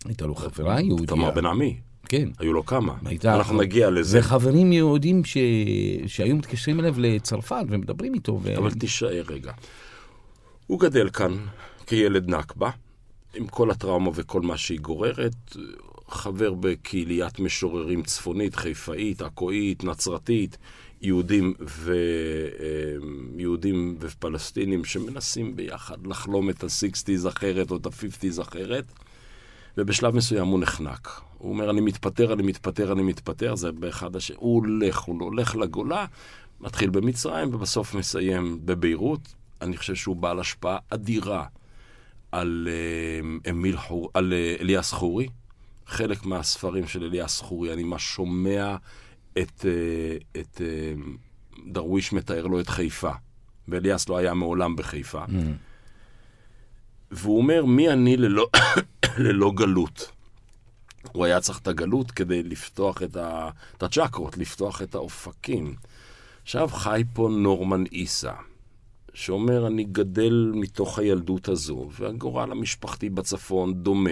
הייתה 0.06 0.26
לו 0.26 0.36
חברה 0.36 0.82
יהודיה. 0.82 1.08
תמר 1.08 1.32
בן 1.32 1.46
עמי. 1.46 1.78
כן. 2.10 2.30
היו 2.40 2.54
לו 2.54 2.66
כמה. 2.66 2.94
הייתה, 3.06 3.36
אנחנו 3.36 3.58
נגיע 3.58 3.90
לזה. 3.90 4.20
וחברים 4.20 4.74
יהודים 4.74 5.26
ש... 5.26 5.38
שהיו 6.08 6.36
מתקשרים 6.36 6.80
אליו 6.80 6.96
לצרפת 6.98 7.66
ומדברים 7.68 8.14
איתו. 8.14 8.40
ו... 8.44 8.58
אבל 8.58 8.72
תישאר 8.72 9.24
רגע. 9.30 9.52
הוא 10.68 10.80
גדל 10.80 11.10
כאן 11.10 11.38
כילד 11.88 12.30
נכבה, 12.30 12.70
עם 13.36 13.48
כל 13.48 13.72
הטראומה 13.72 14.12
וכל 14.14 14.42
מה 14.42 14.58
שהיא 14.58 14.80
גוררת. 14.80 15.56
חבר 16.10 16.54
בקהיליית 16.54 17.40
משוררים 17.40 18.04
צפונית, 18.04 18.56
חיפאית, 18.56 19.22
עכואית, 19.22 19.84
נצרתית, 19.84 20.58
יהודים, 21.02 21.54
ו... 21.68 21.94
אה, 22.60 23.08
יהודים 23.38 23.98
ופלסטינים 24.00 24.86
שמנסים 24.86 25.56
ביחד 25.56 26.08
לחלום 26.08 26.50
את 26.50 26.64
ה-60's 26.64 27.28
אחרת 27.28 27.72
או 27.72 27.78
את 27.78 27.86
ה-50's 27.86 28.42
אחרת. 28.42 28.86
ובשלב 29.78 30.16
מסוים 30.16 30.48
הוא 30.48 30.60
נחנק. 30.60 31.22
הוא 31.38 31.52
אומר, 31.52 31.70
אני 31.70 31.82
מתפטר, 31.82 32.34
אני 32.34 32.44
מתפטר, 32.44 32.92
אני 32.92 33.02
מתפטר, 33.02 33.56
זה 33.56 33.72
באחד 33.72 34.16
הש... 34.16 34.32
הוא 34.36 34.56
הולך, 34.56 35.00
הוא 35.00 35.24
הולך 35.24 35.56
לגולה, 35.56 36.06
מתחיל 36.60 36.90
במצרים 36.90 37.54
ובסוף 37.54 37.96
מסיים 37.96 38.60
בביירות. 38.66 39.34
אני 39.62 39.78
חושב 39.78 39.96
שהוא 39.96 40.16
בעל 40.16 40.40
השפעה 40.40 40.78
אדירה 40.90 41.46
על, 42.32 42.68
uh, 42.68 43.50
אמיל 43.50 43.78
חור... 43.78 44.12
על 44.14 44.34
uh, 44.34 44.62
אליאס 44.62 44.92
חורי. 44.92 45.28
חלק 45.88 46.26
מהספרים 46.26 46.88
של 46.88 47.04
אליאס 47.04 47.42
חורי, 47.42 47.74
אני 47.74 47.84
ממש 47.84 48.04
שומע 48.04 48.76
את, 49.42 49.66
uh, 49.66 50.40
את 50.40 50.62
uh, 50.62 51.62
דרוויש 51.72 52.14
מתאר 52.14 52.48
לו 52.48 52.60
את 52.60 52.70
חיפה. 52.70 53.12
ואליאס 53.68 54.10
לא 54.10 54.18
היה 54.18 54.34
מעולם 54.34 54.76
בחיפה. 54.76 55.26
Mm. 55.26 55.32
והוא 57.12 57.38
אומר, 57.38 57.66
מי 57.66 57.90
אני 57.90 58.18
ללא, 58.18 58.48
ללא 59.18 59.52
גלות. 59.56 60.12
הוא 61.12 61.26
היה 61.26 61.40
צריך 61.40 61.60
את 61.60 61.68
הגלות 61.68 62.12
כדי 62.12 62.44
לפתוח 62.44 63.04
את, 63.04 63.16
ה... 63.16 63.50
את 63.78 63.84
הצ'קרות, 63.84 64.38
לפתוח 64.38 64.82
את 64.82 64.96
האופקים. 64.96 65.76
עכשיו 66.44 66.68
חי 66.68 67.04
פה 67.14 67.30
נורמן 67.32 67.84
איסה, 67.86 68.34
שאומר, 69.14 69.68
אני 69.68 69.84
גדל 69.84 70.52
מתוך 70.56 71.00
הילדות 71.00 71.48
הזו, 71.48 71.90
והגורל 71.92 72.52
המשפחתי 72.52 73.10
בצפון 73.10 73.84
דומה. 73.84 74.12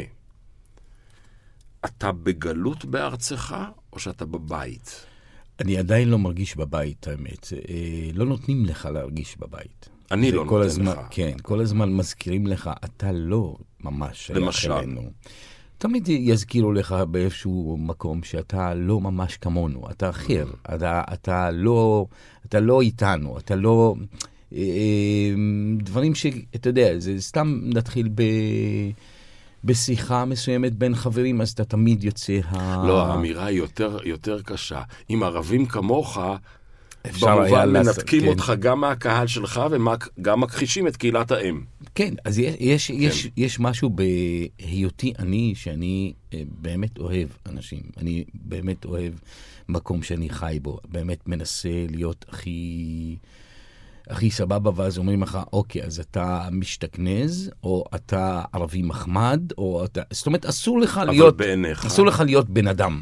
אתה 1.86 2.12
בגלות 2.12 2.86
בארצך, 2.86 3.56
או 3.94 4.00
שאתה 4.00 4.26
בבית? 4.26 5.06
אני 5.60 5.78
עדיין 5.78 6.10
לא 6.10 6.20
מרגיש 6.20 6.58
בבית, 6.58 7.08
האמת. 7.08 7.54
אה, 7.70 8.10
לא 8.14 8.26
נותנים 8.26 8.66
לך 8.66 8.90
להרגיש 8.94 9.38
בבית. 9.40 9.90
אני 10.12 10.32
לא 10.32 10.46
נותן 10.46 10.66
הזמן, 10.66 10.92
לך. 10.92 11.00
כן, 11.10 11.32
כל 11.42 11.62
הזמן 11.62 11.94
מזכירים 11.94 12.48
לך, 12.48 12.70
אתה 12.86 13.12
לא 13.12 13.56
ממש 13.84 14.28
שייך 14.28 14.40
למשל. 14.40 14.72
אלינו. 14.72 15.02
תמיד 15.78 16.10
יזכירו 16.10 16.72
לך 16.72 16.92
באיזשהו 16.92 17.78
מקום 17.80 18.24
שאתה 18.24 18.74
לא 18.74 19.02
ממש 19.02 19.38
כמונו, 19.38 19.92
אתה 19.92 20.10
אחר, 20.10 20.46
אתה, 20.76 21.02
אתה, 21.14 21.52
לא, 21.52 22.06
אתה 22.46 22.60
לא 22.60 22.82
איתנו, 22.82 23.38
אתה 23.38 23.56
לא... 23.56 23.96
אה, 24.54 24.60
אה, 24.60 25.34
דברים 25.78 26.16
שאתה 26.16 26.70
יודע, 26.70 27.00
זה 27.00 27.22
סתם 27.22 27.60
נתחיל 27.64 28.10
ב... 28.16 28.24
בשיחה 29.66 30.26
מסוימת 30.26 30.74
בין 30.74 30.96
חברים, 30.96 31.42
אז 31.42 31.52
אתה 31.52 31.66
תמיד 31.66 32.04
יוצא 32.04 32.40
ה... 32.50 32.88
לא, 32.88 33.06
האמירה 33.06 33.46
היא 33.46 33.58
יותר, 33.58 33.98
יותר 34.04 34.42
קשה. 34.42 34.82
אם 35.10 35.24
ערבים 35.24 35.66
כמוך, 35.66 36.18
אפשר 37.10 37.38
במובן 37.38 37.70
מנתקים 37.74 38.22
כן. 38.22 38.28
אותך 38.28 38.54
גם 38.60 38.82
מהקהל 38.82 39.28
שלך 39.28 39.62
וגם 39.72 40.42
מכחישים 40.42 40.88
את 40.88 40.98
קהילת 40.98 41.32
האם. 41.32 41.62
כן, 41.96 42.14
אז 42.26 42.40
יש, 42.40 42.56
יש, 42.60 42.90
יש, 42.90 43.28
יש 43.38 43.60
משהו 43.60 43.90
בהיותי 43.90 45.14
אני, 45.20 45.54
שאני 45.56 46.14
אה, 46.34 46.42
באמת 46.62 46.98
אוהב 46.98 47.28
אנשים. 47.46 47.82
אני 47.98 48.24
באמת 48.34 48.86
אוהב 48.86 49.14
מקום 49.70 50.04
שאני 50.04 50.30
חי 50.30 50.60
בו. 50.62 50.80
באמת 50.88 51.28
מנסה 51.28 51.86
להיות 51.90 52.26
הכי, 52.30 53.16
הכי 54.10 54.32
סבבה, 54.32 54.72
ואז 54.76 54.98
אומרים 54.98 55.24
לך, 55.24 55.40
אוקיי, 55.54 55.84
אז 55.84 56.00
אתה 56.00 56.48
משתכנז, 56.52 57.52
או 57.64 57.84
אתה 57.96 58.44
ערבי 58.54 58.82
מחמד, 58.82 59.42
או 59.58 59.86
אתה... 59.86 60.02
זאת 60.14 60.28
אומרת, 60.28 60.46
אסור 60.46 60.80
לך 60.80 60.98
אבל 60.98 61.10
להיות... 61.12 61.38
בעיניך... 61.38 61.86
אסור 61.86 62.06
לך 62.06 62.20
להיות 62.20 62.50
בן 62.50 62.68
אדם. 62.68 63.02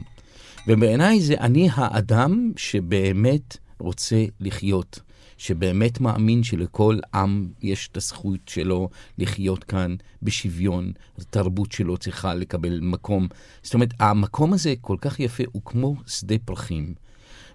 ובעיניי 0.67 1.21
זה 1.21 1.35
אני 1.39 1.69
האדם 1.73 2.51
שבאמת 2.55 3.57
רוצה 3.79 4.25
לחיות, 4.39 4.99
שבאמת 5.37 6.01
מאמין 6.01 6.43
שלכל 6.43 6.99
עם 7.13 7.47
יש 7.61 7.89
את 7.91 7.97
הזכות 7.97 8.39
שלו 8.47 8.89
לחיות 9.17 9.63
כאן 9.63 9.95
בשוויון, 10.21 10.91
התרבות 11.17 11.71
שלו 11.71 11.97
צריכה 11.97 12.33
לקבל 12.33 12.79
מקום. 12.81 13.27
זאת 13.63 13.73
אומרת, 13.73 13.93
המקום 13.99 14.53
הזה 14.53 14.73
כל 14.81 14.97
כך 15.01 15.19
יפה, 15.19 15.43
הוא 15.51 15.61
כמו 15.65 15.95
שדה 16.07 16.35
פרחים. 16.45 16.93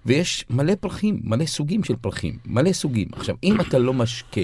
ויש 0.08 0.44
מלא 0.50 0.74
פרחים, 0.74 1.20
מלא 1.24 1.46
סוגים 1.46 1.84
של 1.84 1.96
פרחים, 1.96 2.38
מלא 2.46 2.72
סוגים. 2.72 3.08
עכשיו, 3.12 3.36
אם 3.44 3.60
אתה 3.60 3.78
לא 3.78 3.94
משקה 3.94 4.40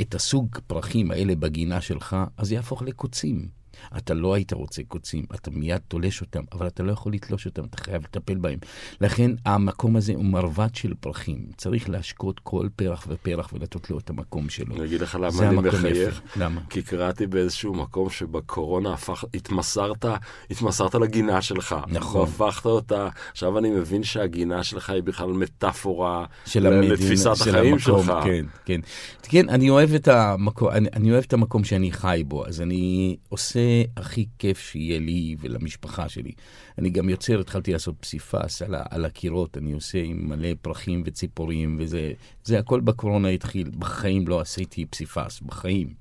את 0.00 0.14
הסוג 0.14 0.58
פרחים 0.66 1.10
האלה 1.10 1.34
בגינה 1.34 1.80
שלך, 1.80 2.16
אז 2.36 2.48
זה 2.48 2.54
יהפוך 2.54 2.82
לקוצים. 2.82 3.63
אתה 3.96 4.14
לא 4.14 4.34
היית 4.34 4.52
רוצה 4.52 4.82
קוצים, 4.88 5.24
אתה 5.34 5.50
מיד 5.50 5.80
תולש 5.88 6.20
אותם, 6.20 6.42
אבל 6.52 6.66
אתה 6.66 6.82
לא 6.82 6.92
יכול 6.92 7.12
לתלוש 7.12 7.46
אותם, 7.46 7.64
אתה 7.64 7.84
חייב 7.84 8.02
לטפל 8.02 8.34
בהם. 8.34 8.58
לכן 9.00 9.30
המקום 9.44 9.96
הזה 9.96 10.12
הוא 10.12 10.24
מרבד 10.24 10.74
של 10.74 10.94
פרחים. 11.00 11.46
צריך 11.56 11.88
להשקות 11.88 12.40
כל 12.40 12.68
פרח 12.76 13.06
ופרח 13.08 13.52
ולתת 13.52 13.90
לו 13.90 13.98
את 13.98 14.10
המקום 14.10 14.48
שלו. 14.48 14.76
אני 14.76 14.84
אגיד 14.84 15.00
לך 15.00 15.18
למה 15.20 15.48
אני 15.48 15.56
מחייך. 15.56 16.20
למה? 16.36 16.60
כי 16.70 16.82
קראתי 16.82 17.26
באיזשהו 17.26 17.74
מקום 17.74 18.10
שבקורונה 18.10 18.92
הפך, 18.92 19.24
התמסרת, 19.34 20.04
התמסרת 20.50 20.94
לגינה 20.94 21.42
שלך. 21.42 21.76
נכון. 21.88 22.20
והפכת 22.20 22.66
אותה. 22.66 23.08
עכשיו 23.30 23.58
אני 23.58 23.70
מבין 23.70 24.02
שהגינה 24.02 24.64
שלך 24.64 24.90
היא 24.90 25.02
בכלל 25.02 25.32
מטאפורה 25.32 26.24
של 26.46 26.66
המדינה, 26.66 26.94
לתפיסת 26.94 27.36
של 27.36 27.50
החיים 27.50 27.74
המקום, 27.74 28.04
שלך. 28.04 28.12
כן, 28.24 28.46
כן. 28.64 28.80
כן, 29.22 29.48
אני 29.48 29.70
אוהב 29.70 29.94
את 29.94 30.08
המקום, 30.08 30.68
אני, 30.68 30.88
אני 30.92 31.12
אוהב 31.12 31.24
את 31.26 31.32
המקום 31.32 31.64
שאני 31.64 31.92
חי 31.92 32.22
בו, 32.26 32.46
אז 32.46 32.60
אני 32.60 33.16
עושה 33.28 33.60
הכי 33.96 34.26
כיף 34.38 34.58
שיהיה 34.58 34.98
לי 34.98 35.36
ולמשפחה 35.40 36.08
שלי. 36.08 36.32
אני 36.78 36.90
גם 36.90 37.08
יוצר, 37.08 37.40
התחלתי 37.40 37.72
לעשות 37.72 37.94
פסיפס 38.00 38.62
על, 38.62 38.74
על 38.90 39.04
הקירות, 39.04 39.58
אני 39.58 39.72
עושה 39.72 39.98
עם 39.98 40.28
מלא 40.28 40.48
פרחים 40.62 41.02
וציפורים, 41.06 41.76
וזה 41.80 42.12
זה 42.44 42.58
הכל 42.58 42.80
בקורונה 42.80 43.28
התחיל. 43.28 43.70
בחיים 43.78 44.28
לא 44.28 44.40
עשיתי 44.40 44.86
פסיפס, 44.86 45.40
בחיים. 45.40 45.94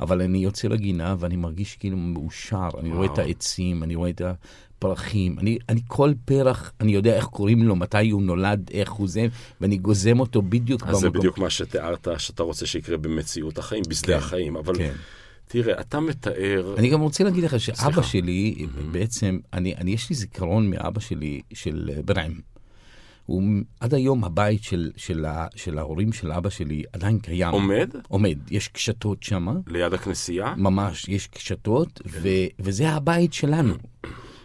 אבל 0.00 0.22
אני 0.22 0.38
יוצא 0.38 0.68
לגינה 0.68 1.14
ואני 1.18 1.36
מרגיש 1.36 1.76
כאילו 1.76 1.96
מאושר, 1.96 2.68
אני 2.80 2.92
רואה 2.92 3.06
את 3.06 3.10
וואו. 3.10 3.26
העצים, 3.26 3.82
אני 3.82 3.94
רואה 3.94 4.10
את 4.10 4.20
הפרחים, 4.20 5.38
אני, 5.38 5.58
אני 5.68 5.80
כל 5.86 6.12
פרח, 6.24 6.72
אני 6.80 6.92
יודע 6.92 7.16
איך 7.16 7.24
קוראים 7.24 7.62
לו, 7.62 7.76
מתי 7.76 8.10
הוא 8.10 8.22
נולד, 8.22 8.70
איך 8.72 8.90
הוא 8.92 9.08
זה, 9.08 9.26
ואני 9.60 9.76
גוזם 9.76 10.20
אותו 10.20 10.42
בדיוק 10.42 10.82
אז 10.82 10.96
זה 10.96 11.06
במקום. 11.06 11.20
בדיוק 11.20 11.38
מה 11.38 11.50
שתיארת, 11.50 12.08
שאתה 12.18 12.42
רוצה 12.42 12.66
שיקרה 12.66 12.96
במציאות 12.96 13.58
החיים, 13.58 13.82
בשדה 13.88 14.06
כן, 14.06 14.18
החיים. 14.18 14.56
אבל 14.56 14.76
כן. 14.78 14.92
תראה, 15.52 15.80
אתה 15.80 16.00
מתאר... 16.00 16.74
אני 16.78 16.90
גם 16.90 17.00
רוצה 17.00 17.24
להגיד 17.24 17.44
לך 17.44 17.60
שאבא 17.60 17.76
סליחה. 17.76 18.02
שלי, 18.02 18.66
בעצם, 18.92 19.38
אני, 19.52 19.74
אני, 19.74 19.90
יש 19.90 20.10
לי 20.10 20.16
זיכרון 20.16 20.70
מאבא 20.70 21.00
שלי, 21.00 21.40
של 21.52 21.90
אה, 21.96 22.02
ברעם. 22.02 22.40
הוא, 23.26 23.42
עד 23.80 23.94
היום 23.94 24.24
הבית 24.24 24.62
של, 24.62 24.90
של, 24.96 25.24
ה, 25.24 25.46
של 25.54 25.78
ההורים 25.78 26.12
של 26.12 26.32
אבא 26.32 26.50
שלי 26.50 26.82
עדיין 26.92 27.18
קיים. 27.18 27.52
עומד 27.52 27.90
עומד. 28.08 28.38
יש 28.50 28.68
קשתות 28.68 29.22
שם, 29.22 29.48
ליד 29.66 29.94
הכנסייה? 29.94 30.54
ממש, 30.56 31.08
יש 31.08 31.26
קשתות, 31.26 32.00
ו, 32.06 32.28
וזה 32.58 32.90
הבית 32.90 33.32
שלנו. 33.32 33.74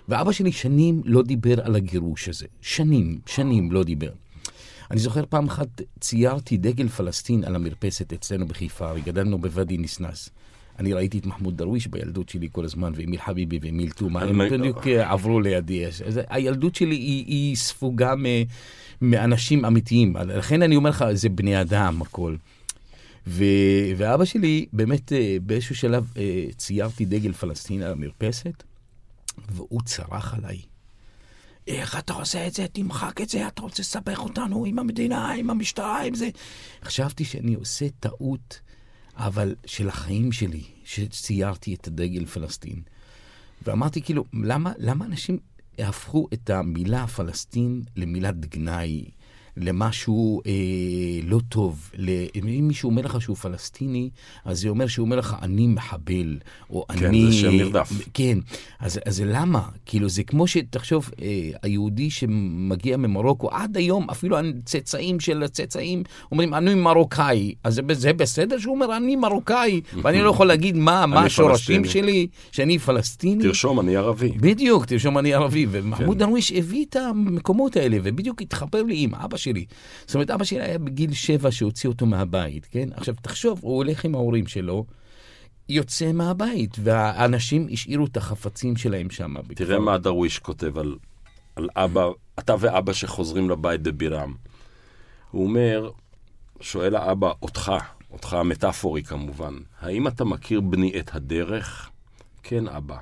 ואבא 0.09 0.31
שלי 0.31 0.51
שנים 0.51 1.01
לא 1.05 1.21
דיבר 1.21 1.61
על 1.61 1.75
הגירוש 1.75 2.29
הזה. 2.29 2.45
שנים, 2.61 3.19
שנים 3.25 3.71
לא 3.71 3.83
דיבר. 3.83 4.11
אני 4.91 4.99
זוכר 4.99 5.23
פעם 5.29 5.47
אחת 5.47 5.81
ציירתי 5.99 6.57
דגל 6.57 6.87
פלסטין 6.87 7.43
על 7.43 7.55
המרפסת 7.55 8.13
אצלנו 8.13 8.47
בחיפה, 8.47 8.91
וגדלנו 8.95 9.37
בוואדי 9.37 9.77
ניסנס. 9.77 10.29
אני 10.79 10.93
ראיתי 10.93 11.17
את 11.17 11.25
מחמוד 11.25 11.57
דרוויש 11.57 11.87
בילדות 11.87 12.29
שלי 12.29 12.47
כל 12.51 12.65
הזמן, 12.65 12.91
ואמיל 12.95 13.19
חביבי 13.21 13.59
ואמיל 13.61 13.89
תומא, 13.89 14.19
הם 14.19 14.49
בדיוק 14.51 14.87
אה, 14.87 15.11
עברו 15.11 15.39
לידי. 15.39 15.83
הילדות 16.29 16.75
שלי 16.75 16.95
היא, 16.95 17.25
היא 17.25 17.55
ספוגה 17.55 18.15
מ, 18.15 18.25
מאנשים 19.01 19.65
אמיתיים. 19.65 20.17
לכן 20.17 20.61
אני 20.61 20.75
אומר 20.75 20.89
לך, 20.89 21.05
זה 21.13 21.29
בני 21.29 21.61
אדם 21.61 22.01
הכל. 22.01 22.35
ו... 23.27 23.43
ואבא 23.97 24.25
שלי, 24.25 24.65
באמת 24.73 25.13
אה, 25.13 25.37
באיזשהו 25.41 25.75
שלב 25.75 26.11
אה, 26.17 26.45
ציירתי 26.57 27.05
דגל 27.05 27.33
פלסטין 27.33 27.81
על 27.81 27.91
המרפסת, 27.91 28.63
והוא 29.49 29.81
צרח 29.85 30.33
עליי. 30.33 30.57
איך 31.67 31.99
אתה 31.99 32.13
עושה 32.13 32.47
את 32.47 32.53
זה? 32.53 32.65
תמחק 32.67 33.21
את 33.21 33.29
זה, 33.29 33.47
אתה 33.47 33.61
רוצה 33.61 33.81
לסבך 33.81 34.19
אותנו 34.19 34.65
עם 34.65 34.79
המדינה, 34.79 35.31
עם 35.31 35.49
המשטרה, 35.49 36.03
עם 36.03 36.15
זה. 36.15 36.29
חשבתי 36.83 37.25
שאני 37.25 37.53
עושה 37.53 37.85
טעות, 37.99 38.59
אבל 39.17 39.55
של 39.65 39.89
החיים 39.89 40.31
שלי, 40.31 40.63
שציירתי 40.83 41.73
את 41.73 41.87
הדגל 41.87 42.25
פלסטין. 42.25 42.81
ואמרתי, 43.61 44.01
כאילו, 44.01 44.25
למה, 44.33 44.73
למה 44.77 45.05
אנשים 45.05 45.37
הפכו 45.79 46.27
את 46.33 46.49
המילה 46.49 47.07
פלסטין 47.07 47.81
למילת 47.95 48.45
גנאי, 48.45 49.05
למשהו 49.57 50.41
אה, 50.45 50.51
לא 51.23 51.39
טוב? 51.49 51.91
אם 52.35 52.67
מישהו 52.67 52.89
אומר 52.89 53.01
לך 53.01 53.21
שהוא 53.21 53.35
פלסטיני, 53.35 54.09
אז 54.45 54.59
זה 54.59 54.69
אומר 54.69 54.87
שהוא 54.87 55.05
אומר 55.05 55.15
לך, 55.15 55.35
אני 55.41 55.67
מחבל, 55.67 56.37
או 56.69 56.85
כן, 56.97 57.05
אני... 57.05 57.25
זה 57.25 57.33
שם 57.33 57.51
נרדף. 57.51 57.91
כן, 58.13 58.37
אז, 58.79 58.99
אז 59.05 59.21
למה? 59.25 59.61
כאילו, 59.85 60.09
זה 60.09 60.23
כמו 60.23 60.47
שתחשוב, 60.47 61.09
אה, 61.21 61.49
היהודי 61.61 62.09
שמגיע 62.09 62.97
ממרוקו, 62.97 63.49
עד 63.51 63.77
היום, 63.77 64.09
אפילו 64.09 64.37
הצאצאים 64.39 65.19
של 65.19 65.43
הצאצאים 65.43 66.03
אומרים, 66.31 66.53
אני 66.53 66.73
מרוקאי. 66.75 67.53
אז 67.63 67.75
זה, 67.75 67.81
זה 67.91 68.13
בסדר 68.13 68.57
שהוא 68.57 68.75
אומר, 68.75 68.97
אני 68.97 69.15
מרוקאי, 69.15 69.81
ואני 70.01 70.21
לא 70.21 70.29
יכול 70.29 70.47
להגיד 70.47 70.77
מה, 70.77 71.05
מה 71.07 71.21
השורשים. 71.21 71.85
שלי, 71.85 72.27
שאני 72.51 72.79
פלסטיני? 72.79 73.43
תרשום, 73.43 73.79
אני 73.79 73.95
ערבי. 73.95 74.29
בדיוק, 74.29 74.85
תרשום 74.85 75.17
אני 75.17 75.33
ערבי, 75.33 75.65
ומחמוד 75.71 76.17
כן. 76.17 76.25
דרוויש 76.25 76.51
הביא 76.51 76.85
את 76.89 76.95
המקומות 76.95 77.77
האלה, 77.77 77.97
ובדיוק 78.03 78.41
התחבר 78.41 78.83
לי 78.83 79.03
עם 79.03 79.15
אבא 79.15 79.37
שלי. 79.47 79.65
זאת 80.05 80.15
אומרת, 80.15 80.29
אבא 80.29 80.43
שלי 80.43 80.61
היה 80.61 80.77
בגיל 80.77 81.13
שבע 81.13 81.51
שהוציא 81.51 81.89
אותו 81.89 82.05
מהבית, 82.05 82.65
כן? 82.65 82.89
עכשיו, 82.93 83.15
תחשוב, 83.21 83.59
הוא 83.61 83.75
הולך 83.75 84.05
עם 84.05 84.15
ההורים 84.15 84.47
שלו, 84.47 84.85
יוצא 85.69 86.11
מהבית, 86.11 86.77
והאנשים 86.79 87.67
השאירו 87.71 88.05
את 88.05 88.17
החפצים 88.17 88.75
שלהם 88.75 89.09
שם. 89.09 89.33
תראה 89.55 89.79
מה 89.79 89.97
דרוויש 89.97 90.39
כותב 90.39 90.77
על, 90.77 90.95
על 91.55 91.69
אבא, 91.75 92.07
אתה 92.39 92.55
ואבא 92.59 92.93
שחוזרים 92.93 93.49
לבית 93.49 93.81
בבירם. 93.81 94.33
הוא 95.31 95.43
אומר, 95.43 95.89
שואל 96.61 96.95
האבא, 96.95 97.31
אותך, 97.41 97.71
אותך 98.11 98.33
המטאפורי 98.33 99.03
כמובן, 99.03 99.53
האם 99.79 100.07
אתה 100.07 100.25
מכיר 100.25 100.61
בני 100.61 100.99
את 100.99 101.15
הדרך? 101.15 101.89
כן, 102.43 102.67
אבא. 102.67 102.97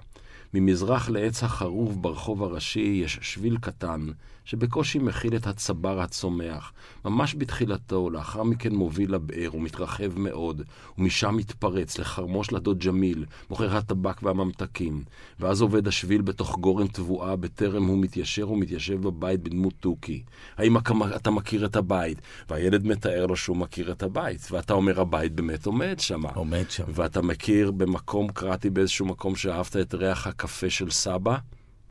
ממזרח 0.58 1.10
לעץ 1.10 1.44
החרוב 1.44 2.02
ברחוב 2.02 2.44
הראשי 2.44 3.02
יש 3.04 3.20
שביל 3.22 3.58
קטן, 3.58 4.08
שבקושי 4.46 5.00
מכיל 5.00 5.36
את 5.36 5.48
הצבר 5.48 6.02
הצומח. 6.02 6.72
ממש 7.06 7.36
בתחילתו, 7.38 8.10
לאחר 8.10 8.44
מכן 8.44 8.76
מוביל 8.76 9.14
לבאר, 9.14 9.56
ומתרחב 9.56 10.20
מאוד, 10.20 10.62
ומשם 10.98 11.36
מתפרץ 11.36 11.98
לחרמו 11.98 12.44
של 12.44 12.56
הדוד 12.56 12.80
ג'מיל, 12.80 13.26
מוכר 13.50 13.78
הטבק 13.78 14.24
והממתקים. 14.24 15.04
ואז 15.40 15.62
עובד 15.62 15.88
השביל 15.88 16.22
בתוך 16.22 16.60
גורן 16.60 16.88
תבואה, 16.88 17.36
בטרם 17.36 17.86
הוא 17.86 17.98
מתיישר 17.98 18.52
ומתיישב 18.52 19.02
בבית 19.02 19.44
בדמות 19.44 19.74
תוכי. 19.80 20.24
האם 20.58 20.78
אתה 21.16 21.32
מכיר 21.32 21.66
את 21.66 21.76
הבית? 21.76 22.22
והילד 22.50 22.88
מתאר 22.88 23.26
לו 23.26 23.36
שהוא 23.36 23.58
מכיר 23.58 23.92
את 23.92 24.04
הבית, 24.04 24.48
ואתה 24.52 24.74
אומר, 24.74 25.02
הבית 25.02 25.32
באמת 25.32 25.66
עומד 25.66 26.00
שם. 26.00 26.26
עומד 26.26 26.66
שם. 26.70 26.84
ואתה 26.88 27.22
מכיר 27.22 27.72
במקום, 27.72 28.28
קראתי 28.28 28.70
באיזשהו 28.70 29.06
מקום 29.06 29.36
שאהבת 29.36 29.78
את 29.78 29.94
ריח 29.94 30.28
הקפה 30.46 30.70
של 30.70 30.92
סבא? 30.92 31.38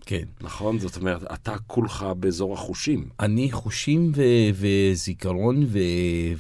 כן. 0.06 0.25
נכון? 0.40 0.78
זאת 0.78 0.96
אומרת, 0.96 1.23
אתה 1.32 1.56
כולך 1.66 2.06
באזור 2.16 2.54
החושים. 2.54 3.08
אני 3.20 3.52
חושים 3.52 4.12
ו- 4.16 4.23
וזיכרון 4.54 5.62
ו- 5.68 5.78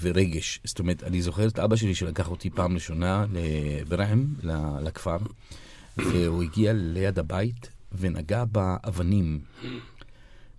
ורגש. 0.02 0.60
זאת 0.64 0.78
אומרת, 0.78 1.02
אני 1.02 1.22
זוכר 1.22 1.48
את 1.48 1.58
אבא 1.58 1.76
שלי 1.76 1.94
שלקח 1.94 2.30
אותי 2.30 2.50
פעם 2.50 2.74
ראשונה 2.74 3.26
לברהם, 3.32 4.34
לכפר, 4.82 5.16
והוא 5.96 6.42
הגיע 6.42 6.72
ליד 6.74 7.18
הבית 7.18 7.68
ונגע 7.98 8.44
באבנים, 8.44 9.40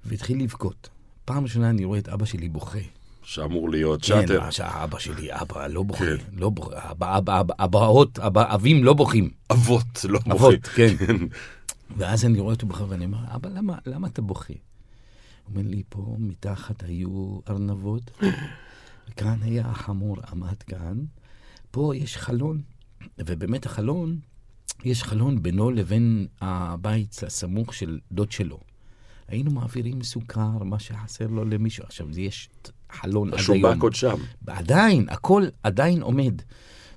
והתחיל 0.05 0.43
לבכות. 0.43 0.89
פעם 1.25 1.43
ראשונה 1.43 1.69
אני 1.69 1.85
רואה 1.85 1.99
את 1.99 2.09
אבא 2.09 2.25
שלי 2.25 2.49
בוכה. 2.49 2.79
שאמור 3.25 3.69
להיות 3.69 4.03
שאטר. 4.03 4.51
כן, 4.51 4.63
אבא 4.63 4.99
שלי, 4.99 5.33
אבא 5.33 5.67
לא 5.67 5.83
בוכה, 5.83 6.05
כן. 6.05 6.15
לא 6.33 6.49
בוכה, 6.49 6.91
אבהות, 7.59 8.19
אבים 8.19 8.83
לא 8.83 8.93
בוכים. 8.93 9.29
אבות 9.51 10.05
לא 10.09 10.19
בוכים. 10.19 10.31
אבות, 10.31 10.67
כן. 10.75 10.95
ואז 11.97 12.25
אני 12.25 12.39
רואה 12.39 12.53
אותו 12.53 12.67
בוכה 12.67 12.83
ואני 12.89 13.05
אומר, 13.05 13.17
אבא, 13.35 13.49
למה, 13.49 13.77
למה 13.85 14.07
אתה 14.07 14.21
בוכה? 14.21 14.53
הוא 14.53 15.55
אומר 15.55 15.69
לי, 15.69 15.83
פה 15.89 16.15
מתחת 16.19 16.83
היו 16.83 17.39
ארנבות, 17.49 18.11
וכאן 19.09 19.37
היה 19.41 19.65
החמור 19.65 20.17
עמד 20.31 20.63
כאן, 20.63 20.97
פה 21.71 21.95
יש 21.95 22.17
חלון, 22.17 22.61
ובאמת 23.17 23.65
החלון, 23.65 24.19
יש 24.83 25.03
חלון 25.03 25.43
בינו 25.43 25.71
לבין 25.71 26.27
הבית 26.41 27.23
הסמוך 27.27 27.73
של 27.73 27.99
דוד 28.11 28.31
שלו. 28.31 28.59
היינו 29.27 29.51
מעבירים 29.51 30.03
סוכר, 30.03 30.63
מה 30.63 30.79
שחסר 30.79 31.27
לו 31.27 31.45
למישהו. 31.45 31.83
עכשיו, 31.83 32.19
יש 32.19 32.49
חלון 33.01 33.33
עד 33.33 33.39
היום. 33.39 33.65
השובק 33.65 33.83
עוד 33.83 33.95
שם. 33.95 34.15
עדיין, 34.47 35.05
הכל 35.09 35.43
עדיין 35.63 36.01
עומד. 36.01 36.41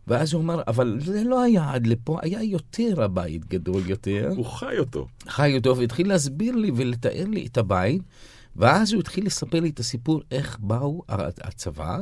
ואז 0.09 0.33
הוא 0.33 0.43
אמר, 0.43 0.63
אבל 0.67 0.99
זה 1.05 1.25
לא 1.25 1.43
היה 1.43 1.73
עד 1.73 1.87
לפה, 1.87 2.19
היה 2.23 2.43
יותר 2.43 3.03
הבית 3.03 3.45
גדול 3.45 3.83
יותר. 3.87 4.33
הוא 4.37 4.45
חי 4.47 4.79
אותו. 4.79 5.07
חי 5.29 5.57
אותו, 5.57 5.77
והתחיל 5.77 6.09
להסביר 6.09 6.57
לי 6.57 6.71
ולתאר 6.77 7.25
לי 7.29 7.47
את 7.47 7.59
הבית, 7.59 8.03
ואז 8.57 8.93
הוא 8.93 9.01
התחיל 9.01 9.27
לספר 9.27 9.61
לי 9.61 9.69
את 9.69 9.81
הסיפור 9.81 10.23
איך 10.31 10.59
באו 10.61 11.03
הצבא, 11.09 11.99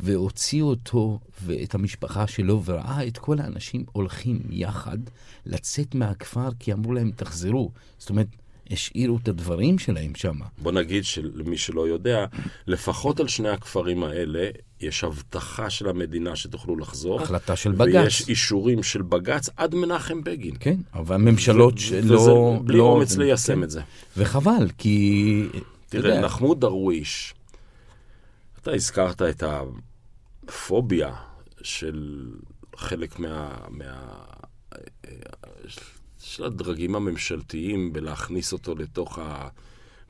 והוציאו 0.00 0.66
אותו 0.66 1.18
ואת 1.44 1.74
המשפחה 1.74 2.26
שלו, 2.26 2.62
וראה 2.64 3.06
את 3.06 3.18
כל 3.18 3.38
האנשים 3.38 3.84
הולכים 3.92 4.40
יחד 4.50 4.98
לצאת 5.46 5.94
מהכפר, 5.94 6.48
כי 6.58 6.72
אמרו 6.72 6.92
להם, 6.92 7.10
תחזרו. 7.16 7.70
זאת 7.98 8.10
אומרת, 8.10 8.28
השאירו 8.70 9.18
את 9.22 9.28
הדברים 9.28 9.78
שלהם 9.78 10.14
שם. 10.14 10.38
בוא 10.58 10.72
נגיד 10.72 11.04
שלמי 11.04 11.58
שלא 11.58 11.88
יודע, 11.88 12.26
לפחות 12.66 13.20
על 13.20 13.28
שני 13.28 13.48
הכפרים 13.48 14.04
האלה 14.04 14.48
יש 14.80 15.04
הבטחה 15.04 15.70
של 15.70 15.88
המדינה 15.88 16.36
שתוכלו 16.36 16.76
לחזור. 16.76 17.22
החלטה 17.22 17.56
של 17.56 17.72
בג"ץ. 17.72 17.94
ויש 17.94 18.28
אישורים 18.28 18.82
של 18.82 19.02
בג"ץ 19.02 19.48
עד 19.56 19.74
מנחם 19.74 20.24
בגין. 20.24 20.54
כן, 20.60 20.76
אבל 20.94 21.14
הממשלות 21.14 21.78
שלא... 21.78 22.60
בלי 22.64 22.78
לא, 22.78 22.82
אומץ 22.82 23.16
ליישם 23.16 23.54
כן. 23.54 23.62
את 23.62 23.70
זה. 23.70 23.80
וחבל, 24.16 24.68
כי... 24.78 25.42
תראה, 25.88 26.20
נחמוד 26.20 26.60
דרוויש, 26.60 27.34
אתה 28.62 28.72
הזכרת 28.72 29.22
את 29.22 29.42
הפוביה 30.46 31.14
של 31.62 32.30
חלק 32.76 33.18
מה... 33.18 33.56
מה... 33.68 34.24
של 36.26 36.44
הדרגים 36.44 36.94
הממשלתיים 36.94 37.92
בלהכניס 37.92 38.52
אותו 38.52 38.74
לתוך 38.74 39.18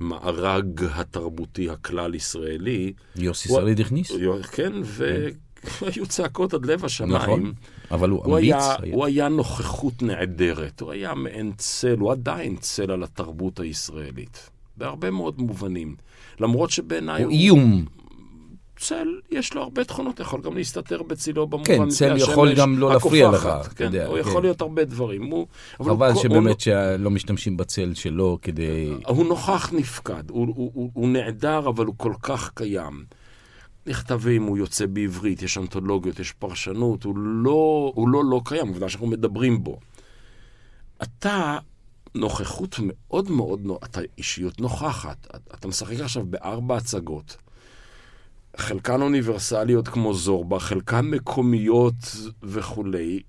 המארג 0.00 0.84
התרבותי 0.94 1.68
הכלל-ישראלי. 1.70 2.92
יוסי 3.16 3.48
שריד 3.48 3.80
הכניס? 3.80 4.12
כן, 4.52 4.72
והיו 4.84 6.06
צעקות 6.06 6.54
עד 6.54 6.66
לב 6.66 6.84
השמיים. 6.84 7.22
נכון, 7.22 7.52
אבל 7.90 8.10
הוא, 8.10 8.24
הוא 8.24 8.38
אמיץ. 8.38 8.54
היה, 8.54 8.76
היה. 8.78 8.94
הוא 8.94 9.04
היה 9.04 9.28
נוכחות 9.28 10.02
נעדרת, 10.02 10.80
הוא 10.80 10.92
היה 10.92 11.14
מעין 11.14 11.52
צל, 11.56 11.98
הוא 11.98 12.12
עדיין 12.12 12.56
צל 12.56 12.90
על 12.90 13.02
התרבות 13.02 13.60
הישראלית. 13.60 14.50
בהרבה 14.76 15.10
מאוד 15.10 15.38
מובנים. 15.38 15.96
למרות 16.40 16.70
שבעיניי 16.70 17.22
הוא... 17.22 17.32
הוא 17.32 17.40
איום. 17.40 17.84
צל, 18.76 19.08
יש 19.30 19.54
לו 19.54 19.62
הרבה 19.62 19.84
תכונות, 19.84 20.20
יכול 20.20 20.40
גם 20.40 20.56
להסתתר 20.56 21.02
בצילו 21.02 21.46
במובן 21.46 21.66
כן, 21.66 21.88
צל 21.88 22.16
יכול 22.16 22.54
גם 22.54 22.78
לא 22.78 22.92
להפריע 22.92 23.30
לך, 23.30 23.48
כן, 23.76 23.84
יודע. 23.84 24.06
הוא 24.06 24.14
כן. 24.14 24.20
יכול 24.20 24.42
להיות 24.42 24.60
הרבה 24.60 24.84
דברים. 24.84 25.22
הוא, 25.22 25.46
חבל 25.82 26.12
הוא, 26.12 26.22
שבאמת 26.22 26.36
הוא, 26.66 26.74
לא- 26.74 26.96
שלא 26.98 27.10
משתמשים 27.10 27.56
בצל 27.56 27.94
שלו 27.94 28.38
כדי... 28.42 28.92
הוא 29.06 29.26
נוכח 29.26 29.72
נפקד, 29.72 30.30
הוא, 30.30 30.46
הוא, 30.56 30.70
הוא, 30.74 30.90
הוא 30.94 31.08
נעדר, 31.08 31.68
אבל 31.68 31.86
הוא 31.86 31.94
כל 31.96 32.12
כך 32.22 32.50
קיים. 32.54 33.04
נכתבים, 33.86 34.42
הוא 34.42 34.58
יוצא 34.58 34.86
בעברית, 34.86 35.42
יש 35.42 35.58
אנתולוגיות, 35.58 36.18
יש 36.18 36.32
פרשנות, 36.32 37.04
הוא 37.04 37.18
לא 37.18 37.92
הוא 37.94 38.08
לא, 38.08 38.24
לא 38.24 38.40
קיים, 38.44 38.68
עובדה 38.68 38.88
שאנחנו 38.88 39.06
מדברים 39.06 39.64
בו. 39.64 39.78
אתה 41.02 41.58
נוכחות 42.14 42.76
מאוד 42.82 43.30
מאוד, 43.30 43.68
אתה 43.84 44.00
אישיות 44.18 44.60
נוכחת. 44.60 45.26
אתה 45.54 45.68
משחק 45.68 46.00
עכשיו 46.00 46.26
בארבע 46.26 46.76
הצגות. 46.76 47.36
חלקן 48.56 49.02
אוניברסליות 49.02 49.88
כמו 49.88 50.14
זורבה, 50.14 50.58
חלקן 50.58 51.04
מקומיות 51.04 52.16
וכולי. 52.42 53.20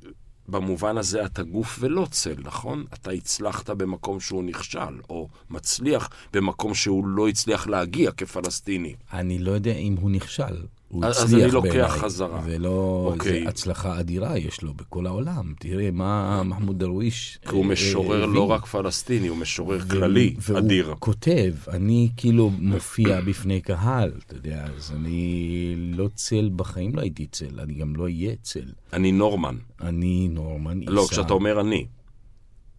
במובן 0.49 0.97
הזה 0.97 1.25
אתה 1.25 1.43
גוף 1.43 1.77
ולא 1.79 2.07
צל, 2.11 2.35
נכון? 2.43 2.85
אתה 2.93 3.11
הצלחת 3.11 3.69
במקום 3.69 4.19
שהוא 4.19 4.43
נכשל, 4.43 4.99
או 5.09 5.27
מצליח 5.49 6.09
במקום 6.33 6.73
שהוא 6.73 7.07
לא 7.07 7.27
הצליח 7.27 7.67
להגיע 7.67 8.11
כפלסטיני. 8.11 8.95
אני 9.13 9.39
לא 9.39 9.51
יודע 9.51 9.73
אם 9.73 9.95
הוא 10.01 10.11
נכשל. 10.11 10.65
הוא 10.89 11.05
הצליח 11.05 11.25
בעיניי. 11.29 11.45
אז 11.45 11.53
אני 11.55 11.67
לוקח 11.67 11.97
חזרה. 11.99 12.41
זה 12.45 12.59
לא... 12.59 13.09
אוקיי. 13.13 13.43
זה 13.43 13.49
הצלחה 13.49 13.99
אדירה 13.99 14.37
יש 14.37 14.61
לו 14.61 14.73
בכל 14.73 15.07
העולם. 15.07 15.53
תראה 15.59 15.91
מה 15.91 16.43
מחמוד 16.43 16.79
דרוויש... 16.79 17.39
כי 17.41 17.55
הוא 17.55 17.63
אה, 17.63 17.69
משורר 17.69 18.25
לא 18.25 18.51
רק 18.51 18.65
פלסטיני, 18.65 19.27
הוא 19.27 19.37
משורר 19.37 19.79
כללי, 19.79 20.35
אדיר. 20.57 20.85
והוא 20.85 20.97
כותב, 20.99 21.53
אני 21.67 22.09
כאילו 22.17 22.51
מופיע 22.59 23.21
בפני 23.21 23.61
קהל, 23.61 24.11
אתה 24.25 24.35
יודע, 24.35 24.65
אז 24.77 24.91
אני 24.95 25.75
לא 25.77 26.09
צל 26.15 26.49
בחיים, 26.55 26.95
לא 26.95 27.01
הייתי 27.01 27.27
צל, 27.27 27.59
אני 27.59 27.73
גם 27.73 27.95
לא 27.95 28.03
אהיה 28.03 28.35
צל. 28.41 28.71
אני 28.93 29.11
נורמן. 29.11 29.55
אני 29.81 30.27
נורמן. 30.31 30.79
לא, 30.83 31.07
כשאתה 31.09 31.33
אומר 31.33 31.61
אני. 31.61 31.85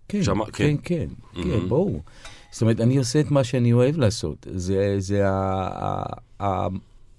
כן, 0.08 0.20
כן, 0.52 0.76
כן, 0.82 1.06
כן, 1.34 1.68
בואו. 1.68 2.02
זאת 2.50 2.62
אומרת, 2.62 2.80
אני 2.80 2.96
עושה 2.96 3.20
את 3.20 3.30
מה 3.30 3.44
שאני 3.44 3.72
אוהב 3.72 3.98
לעשות. 3.98 4.46
זה 4.98 5.28
ה... 5.28 6.66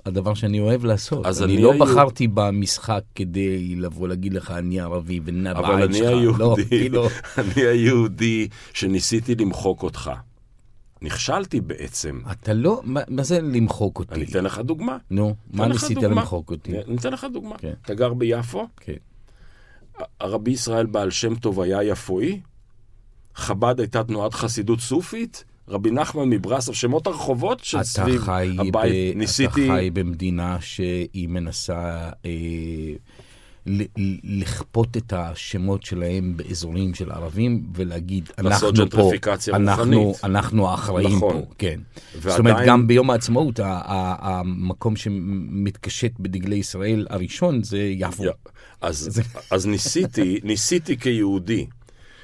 הדבר 0.06 0.34
שאני 0.34 0.60
אוהב 0.60 0.86
לעשות. 0.86 1.26
אני, 1.26 1.34
אני 1.44 1.62
לא 1.62 1.72
היו... 1.72 1.80
בחרתי 1.80 2.28
במשחק 2.28 3.02
כדי 3.16 3.76
לבוא 3.76 4.08
להגיד 4.08 4.34
לך, 4.34 4.52
אני 4.52 4.80
ערבי 4.80 5.20
ונע 5.24 5.54
בעין 5.54 5.64
שלך. 5.64 5.72
אבל 5.72 5.84
אני 5.84 6.08
היהודי, 6.08 6.40
לא, 6.40 6.56
כאילו... 6.70 7.08
אני 7.38 7.66
היהודי 7.66 8.48
שניסיתי 8.74 9.36
למחוק 9.36 9.84
אותך. 9.84 10.12
נכשלתי 11.02 11.62
בעצם. 11.62 12.22
אתה 12.32 12.54
לא, 12.54 12.82
מה, 12.84 13.02
מה 13.08 13.24
זה 13.24 13.42
למחוק 13.42 14.00
אותי? 14.00 14.16
אני 14.16 14.24
אתן 14.24 14.44
לך 14.44 14.60
דוגמה. 14.60 14.98
נו, 15.12 15.36
מה 15.54 15.68
ניסית 15.68 15.98
דוגמה. 15.98 16.22
למחוק 16.22 16.52
אותי? 16.52 16.72
אני 16.88 16.96
אתן 16.96 17.14
לך 17.14 17.28
דוגמה. 17.34 17.58
כן. 17.58 17.74
אתה 17.82 17.94
גר 17.94 18.14
ביפו? 18.14 18.68
כן. 18.78 18.94
הרבי 20.20 20.52
ישראל 20.52 20.86
בעל 20.86 21.12
שם 21.12 21.36
טוב 21.36 21.62
היה 21.62 21.84
יפואי? 21.84 22.42
חב"ד 23.36 23.80
הייתה 23.80 24.04
תנועת 24.04 24.34
חסידות 24.34 24.80
סופית? 24.80 25.44
רבי 25.70 25.92
נחמן 25.92 26.30
מברסוב, 26.30 26.76
שמות 26.76 27.08
הרחובות 27.08 27.64
של 27.64 27.84
סביב 27.84 28.30
הבית, 28.30 29.16
ב... 29.16 29.18
ניסיתי... 29.18 29.66
אתה 29.66 29.74
חי 29.74 29.90
במדינה 29.94 30.58
שהיא 30.62 31.30
מנסה 31.30 32.10
אה, 32.26 32.32
לכפות 34.24 34.98
את 34.98 35.14
השמות 35.16 35.84
שלהם 35.84 36.38
באזורים 36.38 36.94
של 36.94 37.12
ערבים, 37.12 37.64
ולהגיד, 37.76 38.30
אנחנו 38.38 38.90
פה, 38.90 39.12
אנחנו, 39.54 40.14
אנחנו 40.24 40.70
האחראים 40.70 41.16
נכון. 41.16 41.34
פה, 41.34 41.46
כן. 41.58 41.80
ועדיין... 42.16 42.32
זאת 42.32 42.40
אומרת, 42.40 42.68
גם 42.68 42.88
ביום 42.88 43.10
העצמאות, 43.10 43.60
המקום 43.64 44.96
שמתקשט 44.96 46.12
בדגלי 46.20 46.56
ישראל 46.56 47.08
הראשון 47.10 47.64
זה 47.64 47.80
יפו. 47.80 48.24
אז, 48.82 49.22
אז 49.52 49.66
ניסיתי, 49.66 50.40
ניסיתי 50.44 50.98
כיהודי. 50.98 51.66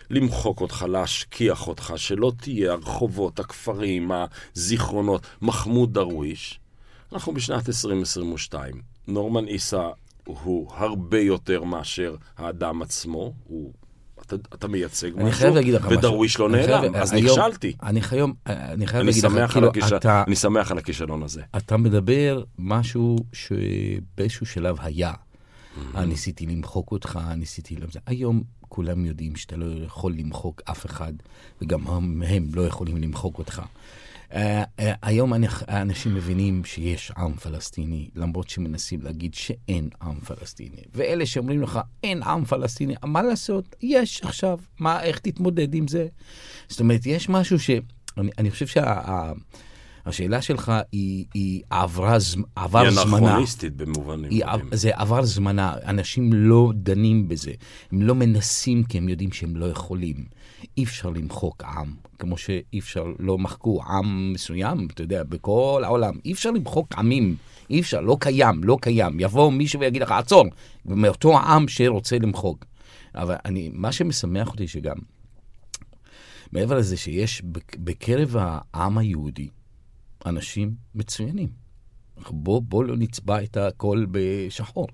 למחוק 0.09 0.61
אותך, 0.61 0.85
להשכיח 0.89 1.67
אותך, 1.67 1.93
שלא 1.95 2.31
תהיה 2.37 2.71
הרחובות, 2.71 3.39
הכפרים, 3.39 4.11
הזיכרונות. 4.55 5.27
מחמוד 5.41 5.93
דרוויש, 5.93 6.59
אנחנו 7.13 7.33
בשנת 7.33 7.67
2022. 7.69 8.81
נורמן 9.07 9.45
עיסא 9.45 9.87
הוא 10.25 10.71
הרבה 10.75 11.19
יותר 11.19 11.63
מאשר 11.63 12.15
האדם 12.37 12.81
עצמו, 12.81 13.33
הוא 13.47 13.73
אתה, 14.21 14.35
אתה 14.53 14.67
מייצג 14.67 15.11
אני 15.15 15.23
משהו, 15.23 15.39
חייב 15.39 15.55
להגיד 15.55 15.73
לך. 15.73 15.87
ודרוויש 15.91 16.39
לא 16.39 16.47
אני 16.47 16.53
חייב- 16.65 16.69
נעלם, 16.81 16.95
אז 16.95 17.13
היום- 17.13 17.39
נכשלתי. 17.39 17.73
אני 17.83 18.01
חייב, 18.01 18.29
אני 18.45 18.87
חייב 18.87 19.01
אני 19.01 19.11
להגיד 19.21 19.23
לך, 19.43 19.51
כאילו, 19.51 19.67
הכיש... 19.67 19.93
אתה, 19.93 20.23
אני 20.27 20.35
שמח 20.35 20.71
על 20.71 20.77
הכישלון 20.77 21.23
הזה. 21.23 21.41
אתה 21.57 21.77
מדבר 21.77 22.43
משהו 22.59 23.15
שבאיזשהו 23.33 24.45
שלב 24.45 24.75
היה. 24.79 25.13
אה, 25.95 26.05
ניסיתי 26.05 26.45
למחוק 26.45 26.91
אותך, 26.91 27.19
ניסיתי... 27.38 27.75
היום 28.05 28.43
כולם 28.61 29.05
יודעים 29.05 29.35
שאתה 29.35 29.55
לא 29.55 29.85
יכול 29.85 30.13
למחוק 30.13 30.61
אף 30.71 30.85
אחד, 30.85 31.13
וגם 31.61 31.88
הם, 31.88 32.23
הם 32.27 32.47
לא 32.53 32.61
יכולים 32.61 32.97
למחוק 32.97 33.38
אותך. 33.38 33.61
Uh, 34.29 34.33
uh, 34.33 34.83
היום 35.01 35.33
אנ- 35.33 35.63
האנשים 35.67 36.15
מבינים 36.15 36.65
שיש 36.65 37.11
עם 37.17 37.35
פלסטיני, 37.35 38.09
למרות 38.15 38.49
שמנסים 38.49 39.01
להגיד 39.01 39.33
שאין 39.33 39.89
עם 40.01 40.19
פלסטיני. 40.19 40.81
ואלה 40.93 41.25
שאומרים 41.25 41.61
לך, 41.61 41.79
אין 42.03 42.23
עם 42.23 42.45
פלסטיני, 42.45 42.95
מה 43.03 43.21
לעשות? 43.21 43.75
יש 43.81 44.21
עכשיו. 44.23 44.59
מה, 44.79 45.03
איך 45.03 45.19
תתמודד 45.19 45.73
עם 45.73 45.88
זה? 45.88 46.07
זאת 46.67 46.79
אומרת, 46.79 47.05
יש 47.05 47.29
משהו 47.29 47.59
ש... 47.59 47.69
אני, 48.17 48.31
אני 48.38 48.51
חושב 48.51 48.65
שהשאלה 50.05 50.41
שלך 50.41 50.71
היא, 50.91 51.25
היא 51.33 51.61
עברה, 51.69 52.19
ז- 52.19 52.35
עבר 52.55 52.79
היא 52.79 52.89
זמנה. 52.89 53.17
אנכרוניסטית 53.17 53.75
במובנים 53.75 54.31
היא. 54.31 54.43
זה 54.71 54.91
עבר 54.93 55.23
זמנה, 55.25 55.73
אנשים 55.85 56.33
לא 56.33 56.71
דנים 56.75 57.27
בזה, 57.27 57.51
הם 57.91 58.01
לא 58.01 58.15
מנסים 58.15 58.83
כי 58.83 58.97
הם 58.97 59.09
יודעים 59.09 59.31
שהם 59.31 59.55
לא 59.55 59.65
יכולים. 59.65 60.15
אי 60.77 60.83
אפשר 60.83 61.09
למחוק 61.09 61.63
עם, 61.63 61.93
כמו 62.19 62.37
שאי 62.37 62.79
אפשר, 62.79 63.05
לא 63.19 63.37
מחקו 63.37 63.81
עם 63.89 64.33
מסוים, 64.33 64.87
אתה 64.93 65.01
יודע, 65.03 65.23
בכל 65.23 65.81
העולם. 65.85 66.13
אי 66.25 66.31
אפשר 66.33 66.51
למחוק 66.51 66.87
עמים, 66.97 67.35
אי 67.69 67.79
אפשר, 67.79 68.01
לא 68.01 68.17
קיים, 68.19 68.63
לא 68.63 68.77
קיים. 68.81 69.19
יבוא 69.19 69.51
מישהו 69.51 69.79
ויגיד 69.79 70.01
לך, 70.01 70.11
עצור, 70.11 70.43
מאותו 70.85 71.39
עם 71.39 71.67
שרוצה 71.67 72.17
למחוק. 72.19 72.65
אבל 73.15 73.35
אני, 73.45 73.69
מה 73.73 73.91
שמשמח 73.91 74.47
אותי 74.47 74.67
שגם, 74.67 74.95
מעבר 76.51 76.77
לזה 76.77 76.97
שיש 76.97 77.41
בק- 77.45 77.75
בקרב 77.79 78.35
העם 78.39 78.97
היהודי 78.97 79.47
אנשים 80.25 80.75
מצוינים. 80.95 81.49
בוא, 82.29 82.61
בוא 82.61 82.83
לא 82.83 82.97
נצבע 82.97 83.43
את 83.43 83.57
הכל 83.57 84.05
בשחור. 84.11 84.88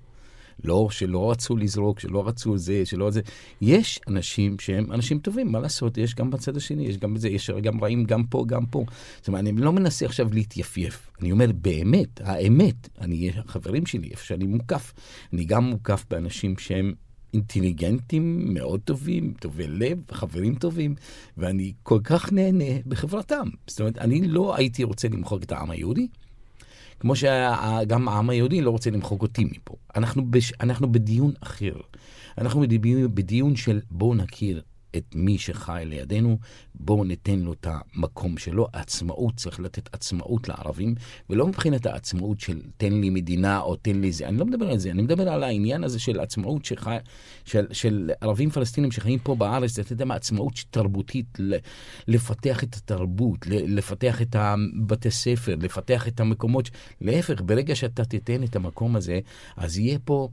לא, 0.64 0.88
שלא 0.90 1.30
רצו 1.30 1.56
לזרוק, 1.56 2.00
שלא 2.00 2.28
רצו 2.28 2.58
זה, 2.58 2.86
שלא 2.86 3.10
זה. 3.10 3.20
יש 3.60 4.00
אנשים 4.08 4.58
שהם 4.58 4.92
אנשים 4.92 5.18
טובים, 5.18 5.52
מה 5.52 5.60
לעשות? 5.60 5.98
יש 5.98 6.14
גם 6.14 6.30
בצד 6.30 6.56
השני, 6.56 6.86
יש 6.86 6.98
גם 6.98 7.14
בזה, 7.14 7.28
יש 7.28 7.50
גם 7.50 7.80
רעים 7.80 8.04
גם 8.04 8.24
פה, 8.24 8.44
גם 8.46 8.66
פה. 8.66 8.84
זאת 9.16 9.28
אומרת, 9.28 9.40
אני 9.40 9.52
לא 9.52 9.72
מנסה 9.72 10.06
עכשיו 10.06 10.28
להתייפייף. 10.32 11.10
אני 11.20 11.32
אומר, 11.32 11.46
באמת, 11.54 12.20
האמת, 12.20 12.88
אני, 13.00 13.30
החברים 13.36 13.86
שלי, 13.86 14.08
איפה 14.10 14.24
שאני 14.24 14.46
מוקף, 14.46 14.92
אני 15.32 15.44
גם 15.44 15.64
מוקף 15.64 16.04
באנשים 16.10 16.58
שהם 16.58 16.92
אינטליגנטים, 17.32 18.54
מאוד 18.54 18.80
טובים, 18.84 19.34
טובי 19.40 19.66
לב, 19.66 20.04
חברים 20.10 20.54
טובים, 20.54 20.94
ואני 21.36 21.72
כל 21.82 22.00
כך 22.04 22.32
נהנה 22.32 22.80
בחברתם. 22.86 23.48
זאת 23.66 23.80
אומרת, 23.80 23.98
אני 23.98 24.28
לא 24.28 24.56
הייתי 24.56 24.84
רוצה 24.84 25.08
למחוק 25.08 25.42
את 25.42 25.52
העם 25.52 25.70
היהודי, 25.70 26.08
כמו 27.00 27.16
שגם 27.16 28.08
העם 28.08 28.30
היהודי 28.30 28.60
לא 28.60 28.70
רוצה 28.70 28.90
למחוק 28.90 29.22
אותי 29.22 29.44
מפה. 29.44 29.74
אנחנו, 29.96 30.30
בש... 30.30 30.52
אנחנו 30.60 30.92
בדיון 30.92 31.32
אחר. 31.40 31.74
אנחנו 32.38 32.62
בדיון, 33.14 33.56
של 33.56 33.80
בואו 33.90 34.14
נכיר 34.14 34.62
את 34.96 35.14
מי 35.14 35.38
שחי 35.38 35.82
לידינו, 35.86 36.38
בואו 36.74 37.04
ניתן 37.04 37.38
לו 37.38 37.52
את 37.52 37.66
המקום 37.70 38.38
שלו. 38.38 38.68
עצמאות, 38.72 39.36
צריך 39.36 39.60
לתת 39.60 39.94
עצמאות 39.94 40.48
לערבים, 40.48 40.94
ולא 41.30 41.46
מבחינת 41.46 41.86
העצמאות 41.86 42.40
של 42.40 42.60
תן 42.76 42.92
לי 42.92 43.10
מדינה 43.10 43.60
או 43.60 43.76
תן 43.76 44.00
לי 44.00 44.12
זה. 44.12 44.28
אני 44.28 44.38
לא 44.38 44.44
מדבר 44.44 44.70
על 44.70 44.78
זה, 44.78 44.90
אני 44.90 45.02
מדבר 45.02 45.28
על 45.28 45.42
העניין 45.42 45.84
הזה 45.84 46.00
של 46.00 46.20
עצמאות 46.20 46.64
שחי, 46.64 46.96
של, 47.44 47.66
של 47.72 48.10
ערבים 48.20 48.50
פלסטינים 48.50 48.92
שחיים 48.92 49.18
פה 49.18 49.34
בארץ, 49.34 49.78
יודע 49.90 50.04
מה, 50.04 50.14
עצמאות 50.14 50.52
תרבותית, 50.70 51.38
לפתח 52.08 52.64
את 52.64 52.74
התרבות, 52.74 53.46
לפתח 53.46 54.22
את 54.22 54.36
הבתי 54.38 55.10
ספר, 55.10 55.54
לפתח 55.60 56.08
את 56.08 56.20
המקומות. 56.20 56.70
להפך, 57.00 57.40
ברגע 57.40 57.74
שאתה 57.74 58.04
תיתן 58.04 58.42
את 58.44 58.56
המקום 58.56 58.96
הזה, 58.96 59.20
אז 59.56 59.78
יהיה 59.78 59.98
פה... 60.04 60.28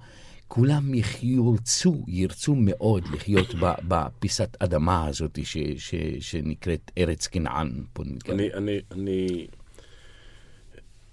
כולם 0.49 0.91
ירצו, 1.21 2.03
ירצו 2.07 2.55
מאוד 2.55 3.03
לחיות 3.13 3.55
בפיסת 3.87 4.57
אדמה 4.59 5.07
הזאת 5.07 5.39
ש, 5.43 5.57
ש, 5.77 5.95
שנקראת 6.19 6.91
ארץ 6.97 7.27
כנען. 7.27 7.83
אני, 8.29 8.53
אני, 8.53 8.79
אני, 8.91 9.47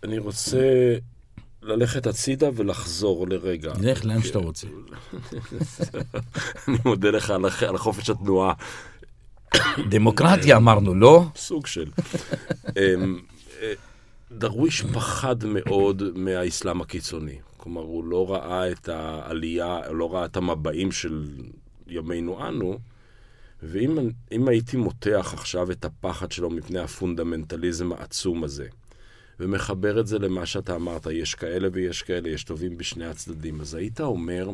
אני 0.03 0.19
רוצה 0.19 0.95
ללכת 1.63 2.07
הצידה 2.07 2.49
ולחזור 2.55 3.29
לרגע. 3.29 3.73
לך 3.83 4.05
לאן 4.05 4.23
שאתה 4.23 4.39
רוצה. 4.39 4.67
אני 6.69 6.77
מודה 6.85 7.11
לך 7.11 7.31
על 7.69 7.79
חופש 7.79 8.11
התנועה, 8.11 8.55
דמוקרטיה 9.89 10.57
אמרנו, 10.57 10.95
לא? 10.95 11.25
סוג 11.37 11.67
של. 11.67 11.91
אמ, 12.77 13.21
אה, 13.63 13.73
דרוויש 14.33 14.83
פחד 14.83 15.45
מאוד 15.45 16.03
מהאסלאם 16.15 16.81
הקיצוני. 16.81 17.39
כלומר, 17.67 17.83
הוא 17.83 18.05
לא 18.05 18.31
ראה 18.31 18.73
את 18.73 18.89
העלייה, 18.89 19.81
לא 19.93 20.15
ראה 20.15 20.25
את 20.25 20.37
המבעים 20.37 20.93
של 20.93 21.25
ימינו 21.87 22.49
אנו, 22.49 22.79
ואם 23.63 23.99
אם 24.33 24.49
הייתי 24.49 24.77
מותח 24.77 25.31
עכשיו 25.35 25.71
את 25.71 25.85
הפחד 25.85 26.33
שלו 26.33 26.51
מפני 26.51 26.79
הפונדמנטליזם 26.79 27.93
העצום 27.93 28.45
הזה, 28.45 28.67
ומחבר 29.41 30.01
את 30.01 30.07
זה 30.07 30.19
למה 30.19 30.47
שאתה 30.47 30.77
אמרת, 30.77 31.07
יש 31.07 31.35
כאלה 31.35 31.69
ויש 31.73 32.03
כאלה, 32.03 32.29
יש 32.29 32.45
טובים 32.45 32.77
בשני 32.77 33.07
הצדדים, 33.07 33.61
אז 33.61 33.75
היית 33.75 34.01
אומר 34.01 34.51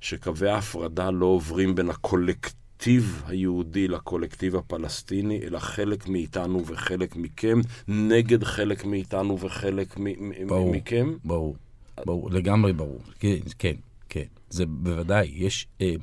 שקווי 0.00 0.48
ההפרדה 0.48 1.10
לא 1.10 1.26
עוברים 1.26 1.74
בין 1.74 1.90
הקולקטיב 1.90 3.22
היהודי 3.26 3.88
לקולקטיב 3.88 4.56
הפלסטיני, 4.56 5.40
אלא 5.42 5.58
חלק 5.58 6.08
מאיתנו 6.08 6.66
וחלק 6.66 7.16
מכם, 7.16 7.60
נגד 7.88 8.44
חלק 8.44 8.84
מאיתנו 8.84 9.40
וחלק 9.40 9.98
מ- 9.98 10.28
מ- 10.28 10.46
ברור. 10.46 10.72
מכם? 10.72 11.14
ברור, 11.24 11.56
ברור, 12.04 12.30
לגמרי 12.30 12.72
ברור. 12.72 13.00
כן, 13.18 13.36
כן, 13.58 13.74
כן. 14.08 14.24
זה 14.50 14.66
בוודאי. 14.66 15.30
יש, 15.34 15.66
אה, 15.80 15.94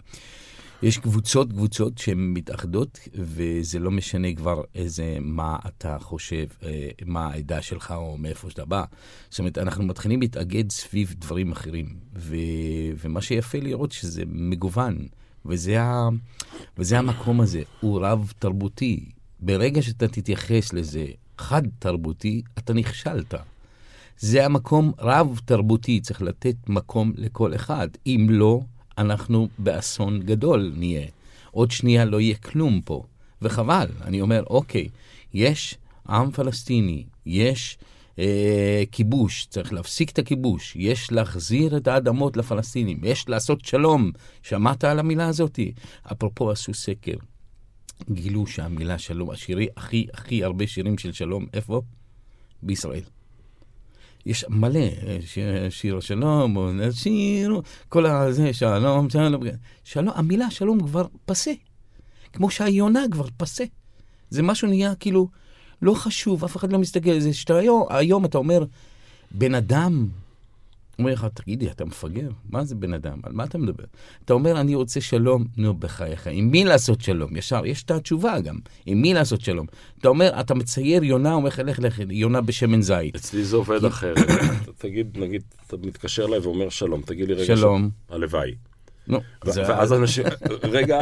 יש 0.84 0.98
קבוצות, 0.98 1.52
קבוצות 1.52 1.98
שהן 1.98 2.34
מתאחדות, 2.34 3.00
וזה 3.14 3.80
לא 3.80 3.92
משנה 3.92 4.34
כבר 4.34 4.62
איזה, 4.76 5.18
מה 5.22 5.58
אתה 5.68 5.98
חושב, 6.00 6.46
אה, 6.64 6.90
מה 7.06 7.28
העדה 7.28 7.62
שלך 7.62 7.94
או 7.98 8.18
מאיפה 8.18 8.50
שאתה 8.50 8.66
בא. 8.66 8.84
זאת 9.30 9.40
אומרת, 9.40 9.58
אנחנו 9.58 9.84
מתחילים 9.84 10.22
להתאגד 10.22 10.72
סביב 10.72 11.16
דברים 11.18 11.52
אחרים, 11.52 11.96
ו, 12.16 12.36
ומה 12.98 13.22
שיפה 13.22 13.58
לראות 13.58 13.92
שזה 13.92 14.24
מגוון, 14.28 15.08
וזה, 15.46 15.82
ה, 15.82 16.10
וזה 16.78 17.00
המקום 17.00 17.42
הזה, 17.42 17.62
הוא 17.80 18.00
רב-תרבותי. 18.02 19.10
ברגע 19.40 19.82
שאתה 19.82 20.08
תתייחס 20.08 20.74
לזה 20.74 21.06
חד-תרבותי, 21.38 22.42
אתה 22.58 22.74
נכשלת. 22.74 23.34
זה 24.18 24.46
המקום 24.46 24.92
רב-תרבותי, 25.00 26.00
צריך 26.02 26.22
לתת 26.22 26.56
מקום 26.68 27.14
לכל 27.16 27.56
אחד. 27.56 27.88
אם 28.06 28.28
לא, 28.30 28.62
אנחנו 28.98 29.48
באסון 29.58 30.20
גדול 30.20 30.74
נהיה. 30.76 31.08
עוד 31.52 31.72
שנייה 31.72 32.06
לא 32.06 32.22
יהיה 32.22 32.36
כלום 32.36 32.82
פה. 32.86 33.04
וחבל, 33.42 33.88
אני 34.02 34.22
אומר, 34.22 34.44
אוקיי, 34.50 34.90
יש 35.34 35.78
עם 36.10 36.32
פלסטיני, 36.32 37.04
יש 37.26 37.78
אה, 38.20 38.84
כיבוש, 38.92 39.48
צריך 39.50 39.74
להפסיק 39.74 40.10
את 40.10 40.20
הכיבוש, 40.20 40.76
יש 40.76 41.12
להחזיר 41.12 41.78
את 41.78 41.88
האדמות 41.88 42.38
לפלסטינים, 42.38 43.00
יש 43.04 43.30
לעשות 43.30 43.66
שלום. 43.66 44.12
שמעת 44.42 44.84
על 44.84 45.00
המילה 45.00 45.28
הזאת? 45.28 45.60
אפרופו 46.12 46.52
עשו 46.52 46.74
סקר, 46.74 47.16
גילו 48.12 48.48
שהמילה 48.48 48.98
שלום, 48.98 49.32
השירי, 49.32 49.68
הכי 49.78 50.08
הכי 50.14 50.44
הרבה 50.44 50.68
שירים 50.68 50.98
של 50.98 51.14
שלום, 51.14 51.46
איפה? 51.54 51.82
בישראל. 52.64 53.04
יש 54.26 54.46
מלא, 54.50 54.80
שיר, 55.26 55.70
שיר 55.70 56.00
שלום, 56.00 56.58
שיר, 56.92 57.62
כל 57.90 58.06
הזה, 58.06 58.54
שלום, 58.54 59.10
שלום, 59.10 59.42
שלום, 59.84 60.14
המילה 60.16 60.52
שלום 60.52 60.88
כבר 60.88 61.06
פסה. 61.26 61.52
כמו 62.34 62.50
שהיונה 62.50 63.04
כבר 63.12 63.26
פסה. 63.38 63.64
זה 64.30 64.44
משהו 64.44 64.68
נהיה 64.68 64.96
כאילו 64.96 65.28
לא 65.82 65.94
חשוב, 65.94 66.44
אף 66.44 66.58
אחד 66.58 66.72
לא 66.72 66.80
מסתכל 66.80 67.10
על 67.10 67.20
זה. 67.20 67.34
שאתה 67.34 67.56
היום, 67.56 67.86
היום 67.90 68.26
אתה 68.26 68.38
אומר, 68.38 68.66
בן 69.32 69.56
אדם, 69.56 70.08
אומר 71.00 71.14
לך, 71.14 71.28
תגידי, 71.34 71.72
אתה 71.72 71.86
מפגר? 71.86 72.30
מה 72.50 72.64
זה 72.64 72.76
בן 72.76 72.94
אדם? 72.94 73.20
על 73.24 73.34
מה 73.34 73.44
אתה 73.44 73.58
מדבר? 73.58 73.84
אתה 74.26 74.34
אומר, 74.34 74.60
אני 74.62 74.76
רוצה 74.76 75.02
שלום, 75.02 75.46
נו, 75.58 75.74
בחייך. 75.74 76.28
עם 76.32 76.52
מי 76.52 76.64
לעשות 76.64 77.02
שלום? 77.02 77.36
ישר, 77.38 77.66
יש 77.66 77.84
את 77.84 77.92
התשובה 77.92 78.40
גם. 78.40 78.56
עם 78.86 79.02
מי 79.02 79.14
לעשות 79.14 79.42
שלום? 79.42 79.66
אתה 80.00 80.08
אומר, 80.08 80.40
אתה 80.40 80.54
מצייר 80.56 81.04
יונה, 81.04 81.34
אומר 81.34 81.48
לך, 81.48 81.60
לך, 81.66 81.80
לך, 81.80 82.00
יונה 82.10 82.42
בשמן 82.42 82.82
זית. 82.82 83.16
אצלי 83.16 83.44
זה 83.44 83.56
עובד 83.56 83.86
אחרת. 83.86 84.18
תגיד, 84.78 85.18
נגיד, 85.18 85.42
אתה 85.68 85.78
מתקשר 85.84 86.26
אליי 86.26 86.40
ואומר 86.40 86.70
שלום, 86.70 87.02
תגיד 87.02 87.28
לי 87.28 87.34
רגע... 87.34 87.46
שלום. 87.56 87.90
הלוואי. 88.10 88.52
נו, 89.08 89.20
זה- 89.46 89.62
ואז 89.62 89.94
אנשים, 89.94 90.24
רגע, 90.64 91.00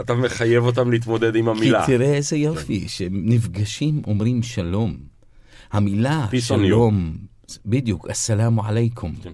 אתה 0.00 0.14
מחייב 0.14 0.64
אותם 0.64 0.90
להתמודד 0.90 1.36
עם 1.36 1.44
כי 1.44 1.50
המילה. 1.50 1.84
תראה 1.86 2.14
איזה 2.14 2.36
יופי, 2.36 2.88
שנפגשים 2.88 4.02
אומרים 4.06 4.42
שלום. 4.42 4.96
המילה 5.72 6.26
שלום, 6.40 7.16
בדיוק, 7.66 8.08
אסלאמו 8.08 8.64
עליכום. 8.64 9.14
כן. 9.22 9.32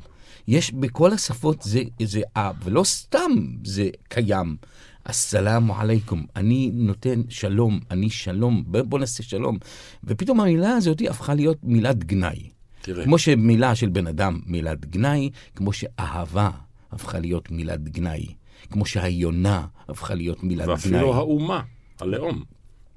יש 0.48 0.72
בכל 0.72 1.12
השפות 1.12 1.62
זה, 1.62 1.82
זה, 2.02 2.20
אה, 2.36 2.50
ולא 2.64 2.84
סתם 2.84 3.30
זה 3.64 3.88
קיים. 4.08 4.56
אסלאמו 5.04 5.76
עליכום, 5.76 6.26
אני 6.36 6.70
נותן 6.74 7.22
שלום, 7.28 7.80
אני 7.90 8.10
שלום, 8.10 8.64
בוא 8.66 8.98
נעשה 8.98 9.22
שלום. 9.22 9.58
ופתאום 10.04 10.40
המילה 10.40 10.74
הזאת 10.74 11.02
הפכה 11.10 11.34
להיות 11.34 11.58
מילת 11.62 12.04
גנאי. 12.04 12.48
תראה, 12.82 13.04
כמו 13.04 13.18
שמילה 13.18 13.74
של 13.74 13.88
בן 13.88 14.06
אדם 14.06 14.40
מילת 14.46 14.86
גנאי, 14.86 15.30
כמו 15.56 15.72
שאהבה 15.72 16.50
הפכה 16.92 17.18
להיות 17.18 17.50
מילת 17.50 17.88
גנאי, 17.88 18.26
כמו 18.70 18.86
שהיונה 18.86 19.66
הפכה 19.88 20.14
להיות 20.14 20.42
מילת 20.42 20.64
גנאי. 20.64 20.74
ואפילו 20.74 21.14
האומה, 21.14 21.62
הלאום. 22.00 22.44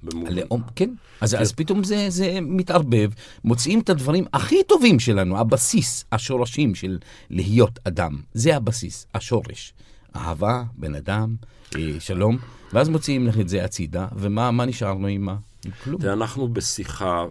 במובן- 0.04 0.28
הלאום, 0.32 0.62
כן. 0.76 0.90
אז, 1.22 1.36
אז 1.36 1.52
פתאום 1.52 1.84
זה, 1.84 2.06
זה 2.10 2.38
מתערבב, 2.42 3.10
מוצאים 3.44 3.80
את 3.80 3.90
הדברים 3.90 4.26
הכי 4.34 4.64
טובים 4.68 5.00
שלנו, 5.00 5.38
הבסיס, 5.38 6.06
השורשים 6.12 6.76
של 6.76 6.98
להיות 7.30 7.80
אדם. 7.84 8.22
זה 8.34 8.56
הבסיס, 8.56 9.06
השורש. 9.16 9.74
אהבה, 10.16 10.64
בן 10.74 10.96
אדם, 10.96 11.36
אה, 11.76 11.82
שלום, 12.00 12.38
ואז 12.74 12.90
מוציאים 12.90 13.28
לך 13.28 13.40
את 13.40 13.50
זה 13.50 13.64
הצידה, 13.66 14.08
ומה 14.16 14.52
מה 14.52 14.66
נשארנו 14.66 15.08
עם 15.08 15.22
מה? 15.22 15.36
כלום. 15.84 16.02
אנחנו 16.02 16.48
בשיחה 16.48 17.26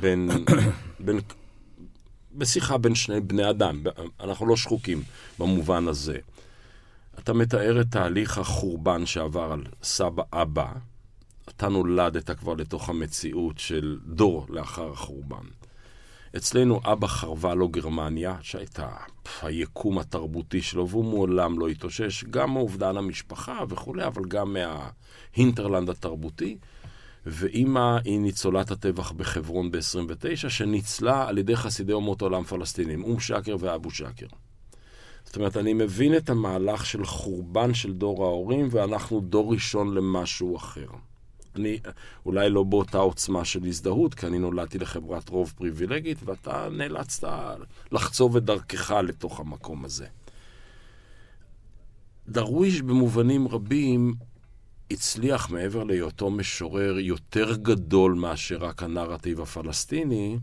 בין, 0.00 0.30
בין, 1.04 1.20
בשיחה 2.34 2.78
בין 2.78 2.94
שני 2.94 3.20
בני 3.20 3.50
אדם, 3.50 3.82
אנחנו 4.20 4.46
לא 4.46 4.56
שחוקים 4.56 5.02
במובן 5.38 5.88
הזה. 5.88 6.16
אתה 7.18 7.32
מתאר 7.32 7.80
את 7.80 7.86
תהליך 7.90 8.38
החורבן 8.38 9.06
שעבר 9.06 9.52
על 9.52 9.64
סבא 9.82 10.22
אבא, 10.32 10.72
אתה 11.48 11.68
נולדת 11.68 12.30
כבר 12.30 12.54
לתוך 12.54 12.88
המציאות 12.88 13.58
של 13.58 13.98
דור 14.06 14.46
לאחר 14.48 14.90
החורבן. 14.90 15.46
אצלנו 16.36 16.80
אבא 16.84 17.06
חרבה 17.06 17.54
לו 17.54 17.68
גרמניה, 17.68 18.36
שהייתה 18.42 18.88
היקום 19.42 19.98
התרבותי 19.98 20.62
שלו, 20.62 20.88
והוא 20.88 21.04
מעולם 21.04 21.58
לא 21.58 21.68
התאושש, 21.68 22.24
גם 22.24 22.52
מאובדן 22.52 22.96
המשפחה 22.96 23.60
וכולי, 23.68 24.06
אבל 24.06 24.24
גם 24.24 24.56
מההינטרלנד 24.56 25.90
התרבותי. 25.90 26.58
ואימא 27.26 27.98
היא 28.04 28.20
ניצולת 28.20 28.70
הטבח 28.70 29.12
בחברון 29.12 29.70
ב-29, 29.70 30.48
שניצלה 30.48 31.28
על 31.28 31.38
ידי 31.38 31.56
חסידי 31.56 31.92
אומות 31.92 32.22
עולם 32.22 32.44
פלסטינים, 32.44 33.04
אום 33.04 33.20
שקר 33.20 33.56
ואבו 33.60 33.90
שקר. 33.90 34.26
זאת 35.24 35.36
אומרת, 35.36 35.56
אני 35.56 35.72
מבין 35.72 36.16
את 36.16 36.30
המהלך 36.30 36.86
של 36.86 37.04
חורבן 37.04 37.74
של 37.74 37.92
דור 37.92 38.24
ההורים, 38.24 38.68
ואנחנו 38.70 39.20
דור 39.20 39.52
ראשון 39.52 39.94
למשהו 39.94 40.56
אחר. 40.56 40.86
אני 41.56 41.78
אולי 42.26 42.50
לא 42.50 42.62
באותה 42.62 42.98
עוצמה 42.98 43.44
של 43.44 43.64
הזדהות, 43.64 44.14
כי 44.14 44.26
אני 44.26 44.38
נולדתי 44.38 44.78
לחברת 44.78 45.28
רוב 45.28 45.52
פריבילגית, 45.56 46.18
ואתה 46.24 46.68
נאלצת 46.72 47.28
לחצוב 47.92 48.36
את 48.36 48.44
דרכך 48.44 48.90
לתוך 48.90 49.40
המקום 49.40 49.84
הזה. 49.84 50.06
דרוויש 52.28 52.82
במובנים 52.82 53.48
רבים 53.48 54.14
הצליח 54.90 55.50
מעבר 55.50 55.84
להיותו 55.84 56.30
משורר 56.30 56.98
יותר 56.98 57.56
גדול 57.56 58.14
מאשר 58.14 58.56
רק 58.56 58.82
הנרטיב 58.82 59.40
הפלסטיני, 59.40 60.38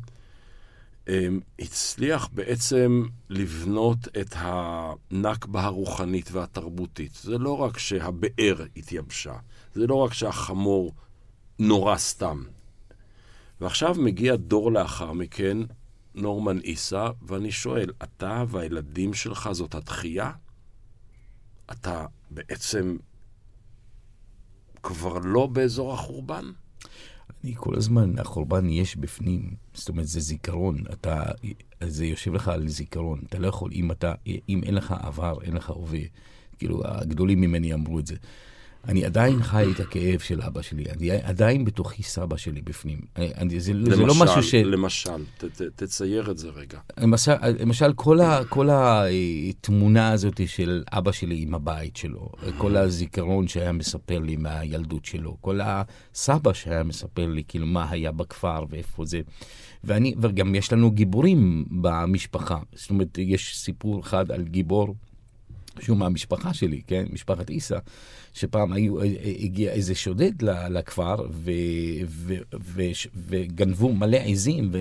אמ, 1.08 1.40
הצליח 1.60 2.30
בעצם 2.34 3.06
לבנות 3.30 3.98
את 4.22 4.36
הנכבה 4.38 5.64
הרוחנית 5.64 6.32
והתרבותית. 6.32 7.20
זה 7.24 7.38
לא 7.38 7.58
רק 7.58 7.78
שהבאר 7.78 8.66
התייבשה, 8.78 9.34
זה 9.74 9.88
לא 9.88 9.96
רק 9.96 10.14
שהחמור 10.14 10.92
נורא 11.60 11.98
סתם. 11.98 12.44
ועכשיו 13.62 13.96
מגיע 13.96 14.36
דור 14.36 14.72
לאחר 14.72 15.14
מכן, 15.14 15.58
נורמן 16.16 16.58
עיסא, 16.58 17.10
ואני 17.22 17.52
שואל, 17.52 17.92
אתה 18.04 18.44
והילדים 18.48 19.14
שלך 19.14 19.50
זאת 19.52 19.76
התחייה? 19.76 20.32
אתה 21.72 22.06
בעצם 22.32 22.98
כבר 24.84 25.18
לא 25.24 25.48
באזור 25.48 25.94
החורבן? 25.94 26.52
אני 27.44 27.54
כל 27.56 27.76
הזמן, 27.76 28.20
החורבן 28.20 28.70
יש 28.70 28.96
בפנים, 28.96 29.56
זאת 29.74 29.90
אומרת, 29.90 30.08
זה 30.08 30.20
זיכרון, 30.20 30.84
אתה, 30.94 31.24
זה 31.84 32.06
יושב 32.06 32.34
לך 32.34 32.48
על 32.48 32.68
זיכרון, 32.68 33.22
אתה 33.28 33.40
לא 33.40 33.48
יכול, 33.48 33.72
אם 33.74 33.92
אתה, 33.92 34.14
אם 34.50 34.62
אין 34.64 34.76
לך 34.76 34.92
עבר, 34.92 35.42
אין 35.42 35.54
לך 35.54 35.70
הווה, 35.70 36.00
כאילו, 36.58 36.82
הגדולים 36.86 37.42
ממני 37.42 37.74
אמרו 37.74 38.00
את 38.00 38.08
זה. 38.08 38.16
אני 38.88 39.06
עדיין 39.06 39.44
חי 39.44 39.66
את 39.76 39.80
הכאב 39.80 40.20
של 40.20 40.42
אבא 40.42 40.62
שלי, 40.62 40.84
אני 40.92 41.12
עדיין 41.12 41.66
בתוכי 41.66 42.04
סבא 42.04 42.38
שלי 42.38 42.62
בפנים. 42.62 43.00
אני, 43.16 43.60
זה, 43.60 43.74
למשל, 43.74 43.96
זה 43.96 44.06
לא 44.06 44.14
משהו 44.20 44.44
ש... 44.44 44.56
למשל, 44.56 45.24
ת, 45.38 45.44
ת, 45.44 45.62
תצייר 45.62 46.32
את 46.32 46.38
זה 46.38 46.50
רגע. 46.50 46.80
למשל, 46.98 47.32
למשל 47.60 47.94
כל, 47.94 48.20
ה, 48.20 48.46
כל 48.50 48.70
התמונה 48.72 50.12
הזאת 50.12 50.42
של 50.48 50.84
אבא 50.92 51.12
שלי 51.12 51.42
עם 51.42 51.56
הבית 51.56 51.96
שלו, 51.96 52.30
כל 52.58 52.78
הזיכרון 52.78 53.48
שהיה 53.48 53.72
מספר 53.72 54.20
לי 54.20 54.36
מהילדות 54.36 55.06
שלו, 55.06 55.38
כל 55.42 55.60
הסבא 55.64 56.54
שהיה 56.54 56.84
מספר 56.84 57.26
לי 57.28 57.44
כאילו 57.48 57.66
מה 57.66 57.90
היה 57.90 58.12
בכפר 58.12 58.66
ואיפה 58.70 59.06
זה. 59.06 59.22
ואני, 59.84 60.14
וגם 60.22 60.56
יש 60.56 60.74
לנו 60.74 60.92
גיבורים 60.92 61.66
במשפחה. 61.72 62.58
זאת 62.74 62.90
אומרת, 62.90 63.18
יש 63.18 63.58
סיפור 63.58 64.00
אחד 64.00 64.32
על 64.32 64.44
גיבור 64.44 64.96
שהוא 65.80 65.98
מהמשפחה 65.98 66.54
שלי, 66.54 66.82
כן? 66.88 67.06
משפחת 67.14 67.50
עיסא, 67.50 67.78
שפעם 68.34 68.74
היו, 68.74 69.02
הגיע 69.40 69.72
איזה 69.72 69.96
שודד 69.96 70.32
לכפר 70.70 71.16
ו, 71.32 71.52
ו, 72.06 72.34
ו, 72.64 72.82
וגנבו 73.28 73.94
מלא 73.94 74.18
עזים 74.18 74.72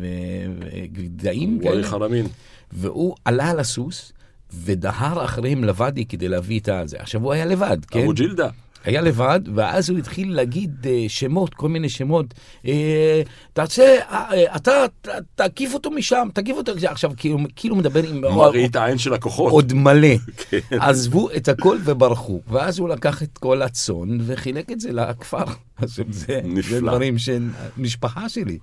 וגדיים 0.00 1.58
וואי 1.62 1.82
חלמין. 1.82 2.26
והוא 2.72 3.14
עלה 3.24 3.50
על 3.50 3.60
הסוס 3.60 4.12
ודהר 4.64 5.24
אחריהם 5.24 5.64
לוואדי 5.64 6.04
כדי 6.04 6.28
להביא 6.28 6.60
את 6.60 6.68
הזה. 6.68 6.96
עכשיו 7.00 7.22
הוא 7.22 7.32
היה 7.32 7.44
לבד, 7.44 7.84
כן? 7.84 8.02
אבו 8.02 8.12
ג'ילדה. 8.12 8.48
היה 8.84 9.00
לבד, 9.00 9.40
ואז 9.54 9.90
הוא 9.90 9.98
התחיל 9.98 10.34
להגיד 10.34 10.86
uh, 10.86 10.88
שמות, 11.08 11.54
כל 11.54 11.68
מיני 11.68 11.88
שמות. 11.88 12.34
Uh, 12.62 12.68
תעשה, 13.52 13.96
uh, 14.10 14.14
אתה 14.56 14.84
תקיף 15.34 15.74
אותו 15.74 15.90
משם, 15.90 16.28
תקיף 16.34 16.56
אותו. 16.56 16.72
עכשיו, 16.84 17.12
כאילו, 17.16 17.38
כאילו 17.56 17.76
מדבר 17.76 18.08
עם... 18.08 18.20
מראית 18.20 18.76
העין 18.76 18.98
של 18.98 19.14
הכוחות. 19.14 19.52
עוד 19.52 19.72
מלא. 19.72 20.08
כן. 20.50 20.58
עזבו 20.70 21.30
את 21.36 21.48
הכל 21.48 21.78
וברחו. 21.84 22.40
ואז 22.48 22.78
הוא 22.78 22.88
לקח 22.88 23.22
את 23.22 23.38
כל 23.38 23.62
הצאן 23.62 24.18
וחילק 24.20 24.72
את 24.72 24.80
זה 24.80 24.92
לכפר. 24.92 25.44
עכשיו, 25.82 26.04
זה, 26.10 26.40
זה 26.60 26.80
דברים 26.80 27.18
של 27.18 27.48
משפחה 27.76 28.28
שלי. 28.28 28.58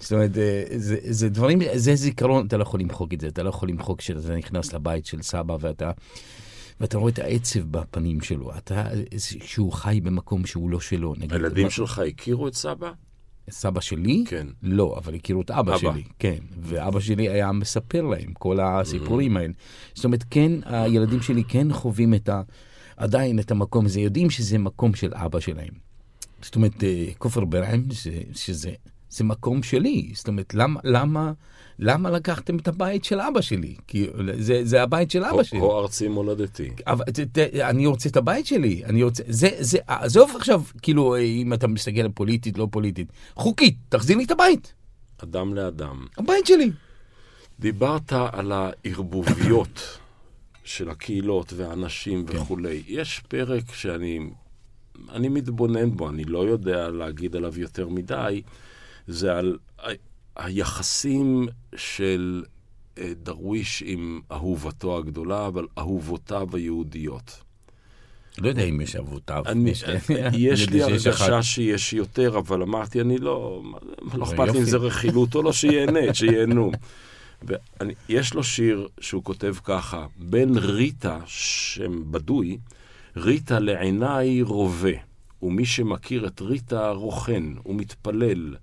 זאת 0.00 0.12
אומרת, 0.12 0.34
זה, 0.76 0.96
זה 1.02 1.28
דברים, 1.28 1.58
זה 1.74 1.94
זיכרון, 1.94 2.46
אתה 2.46 2.56
לא 2.56 2.62
יכול 2.62 2.80
למחוק 2.80 3.14
את 3.14 3.20
זה, 3.20 3.28
אתה 3.28 3.42
לא 3.42 3.48
יכול 3.48 3.68
למחוק 3.68 3.98
כשאתה 3.98 4.36
נכנס 4.36 4.72
לבית 4.72 5.06
של 5.06 5.22
סבא 5.22 5.56
ואתה... 5.60 5.90
ואתה 6.80 6.98
רואה 6.98 7.12
את 7.12 7.18
העצב 7.18 7.60
בפנים 7.60 8.20
שלו, 8.20 8.56
אתה, 8.58 8.84
שהוא 9.18 9.72
חי 9.72 10.00
במקום 10.02 10.46
שהוא 10.46 10.70
לא 10.70 10.80
שלו. 10.80 11.14
נגיד, 11.14 11.32
הילדים 11.32 11.64
מה... 11.64 11.70
שלך 11.70 11.98
הכירו 11.98 12.48
את 12.48 12.54
סבא? 12.54 12.92
סבא 13.50 13.80
שלי? 13.80 14.24
כן. 14.26 14.46
לא, 14.62 14.94
אבל 14.98 15.14
הכירו 15.14 15.42
את 15.42 15.50
אבא, 15.50 15.72
אבא 15.74 15.78
שלי, 15.78 16.02
כן. 16.18 16.38
ואבא 16.60 17.00
שלי 17.00 17.28
היה 17.28 17.52
מספר 17.52 18.02
להם 18.02 18.32
כל 18.32 18.60
הסיפורים 18.60 19.36
האלה. 19.36 19.52
זאת 19.94 20.04
אומרת, 20.04 20.24
כן, 20.30 20.52
הילדים 20.64 21.22
שלי 21.22 21.44
כן 21.44 21.72
חווים 21.72 22.14
את 22.14 22.28
ה... 22.28 22.42
עדיין 22.96 23.38
את 23.38 23.50
המקום 23.50 23.86
הזה, 23.86 24.00
יודעים 24.00 24.30
שזה 24.30 24.58
מקום 24.58 24.94
של 24.94 25.14
אבא 25.14 25.40
שלהם. 25.40 25.74
זאת 26.42 26.56
אומרת, 26.56 26.84
כופר 27.18 27.44
ברעם, 27.44 27.84
שזה 28.34 28.72
זה 29.12 29.24
מקום 29.24 29.62
שלי. 29.62 30.10
זאת 30.14 30.28
אומרת, 30.28 30.54
למה... 30.54 30.80
למה 30.84 31.32
למה 31.78 32.10
לקחתם 32.10 32.56
את 32.56 32.68
הבית 32.68 33.04
של 33.04 33.20
אבא 33.20 33.40
שלי? 33.40 33.74
כי 33.86 34.06
זה, 34.38 34.60
זה 34.64 34.82
הבית 34.82 35.10
של 35.10 35.24
אבא 35.24 35.38
או, 35.38 35.44
שלי. 35.44 35.60
או 35.60 35.80
ארצי 35.80 36.08
מולדתי. 36.08 36.70
אבל 36.86 37.04
ת, 37.04 37.20
ת, 37.20 37.38
אני 37.38 37.86
רוצה 37.86 38.08
את 38.08 38.16
הבית 38.16 38.46
שלי. 38.46 38.84
אני 38.84 39.02
רוצה... 39.02 39.22
זה, 39.28 39.48
זה, 39.58 39.78
עזוב 39.86 40.32
עכשיו, 40.36 40.62
כאילו, 40.82 41.16
אם 41.18 41.52
אתה 41.52 41.66
מסתכל 41.66 42.08
פוליטית, 42.08 42.58
לא 42.58 42.68
פוליטית. 42.70 43.12
חוקית, 43.34 43.76
תחזיר 43.88 44.16
לי 44.16 44.24
את 44.24 44.30
הבית. 44.30 44.72
אדם 45.22 45.54
לאדם. 45.54 46.06
הבית 46.18 46.46
שלי. 46.46 46.70
דיברת 47.60 48.12
על 48.12 48.52
הערבוביות 48.52 49.98
של 50.64 50.90
הקהילות 50.90 51.52
והאנשים 51.56 52.26
כן. 52.26 52.36
וכולי. 52.36 52.82
יש 52.86 53.22
פרק 53.28 53.74
שאני 53.74 54.20
אני 55.12 55.28
מתבונן 55.28 55.90
בו, 55.96 56.08
אני 56.08 56.24
לא 56.24 56.38
יודע 56.38 56.88
להגיד 56.88 57.36
עליו 57.36 57.60
יותר 57.60 57.88
מדי. 57.88 58.42
זה 59.06 59.38
על 59.38 59.58
היחסים 60.36 61.48
של 61.76 62.44
דרוויש 62.98 63.82
עם 63.86 64.20
אהובתו 64.32 64.98
הגדולה, 64.98 65.46
אבל 65.46 65.66
אהובותיו 65.78 66.48
היהודיות. 66.52 67.42
לא 68.38 68.48
יודע 68.48 68.62
אם 68.62 68.80
יש 68.80 68.96
אהובותיו. 68.96 69.42
אני, 69.46 69.72
יש 70.32 70.68
לי 70.68 70.82
הרגשה 70.82 71.42
שיש 71.42 71.92
יותר, 71.92 72.38
אבל 72.38 72.62
אמרתי, 72.62 73.00
אני 73.00 73.18
לא, 73.18 73.62
לא 74.14 74.24
אכפת 74.24 74.48
לי 74.52 74.58
אם 74.58 74.64
זה 74.64 74.76
רכילות 74.76 75.34
או 75.34 75.42
לא, 75.42 75.52
שיהנה, 75.52 76.00
שייהנו. 76.14 76.72
יש 78.08 78.34
לו 78.34 78.44
שיר 78.44 78.88
שהוא 79.00 79.24
כותב 79.24 79.54
ככה, 79.64 80.06
בין 80.16 80.58
ריטה, 80.58 81.18
שם 81.26 82.12
בדוי, 82.12 82.58
ריטה 83.16 83.58
לעיניי 83.58 84.42
רובה, 84.42 84.92
ומי 85.42 85.64
שמכיר 85.64 86.26
את 86.26 86.40
ריטה 86.40 86.90
רוכן 86.90 87.44
ומתפלל. 87.66 88.56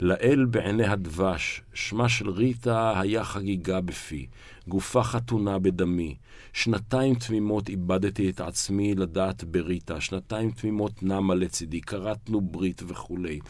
לאל 0.00 0.44
בעיני 0.44 0.86
הדבש, 0.86 1.62
שמה 1.74 2.08
של 2.08 2.30
ריטה 2.30 3.00
היה 3.00 3.24
חגיגה 3.24 3.80
בפי, 3.80 4.26
גופה 4.68 5.02
חתונה 5.02 5.58
בדמי. 5.58 6.16
שנתיים 6.52 7.14
תמימות 7.14 7.68
איבדתי 7.68 8.30
את 8.30 8.40
עצמי 8.40 8.94
לדעת 8.94 9.44
בריטה, 9.44 10.00
שנתיים 10.00 10.50
תמימות 10.50 11.02
נמה 11.02 11.34
לצידי, 11.34 11.80
כרתנו 11.80 12.40
ברית 12.40 12.82
וכולי. 12.86 13.40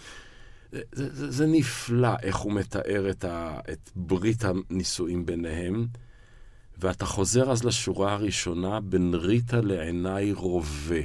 זה, 0.72 0.82
זה, 0.92 1.30
זה 1.30 1.46
נפלא 1.46 2.12
איך 2.22 2.36
הוא 2.36 2.52
מתאר 2.52 3.10
את, 3.10 3.24
ה, 3.24 3.60
את 3.72 3.90
ברית 3.96 4.44
הנישואים 4.44 5.26
ביניהם. 5.26 5.86
ואתה 6.78 7.06
חוזר 7.06 7.50
אז 7.50 7.64
לשורה 7.64 8.12
הראשונה, 8.12 8.80
בין 8.80 9.14
ריטה 9.14 9.60
לעיניי 9.60 10.32
רובה. 10.32 11.00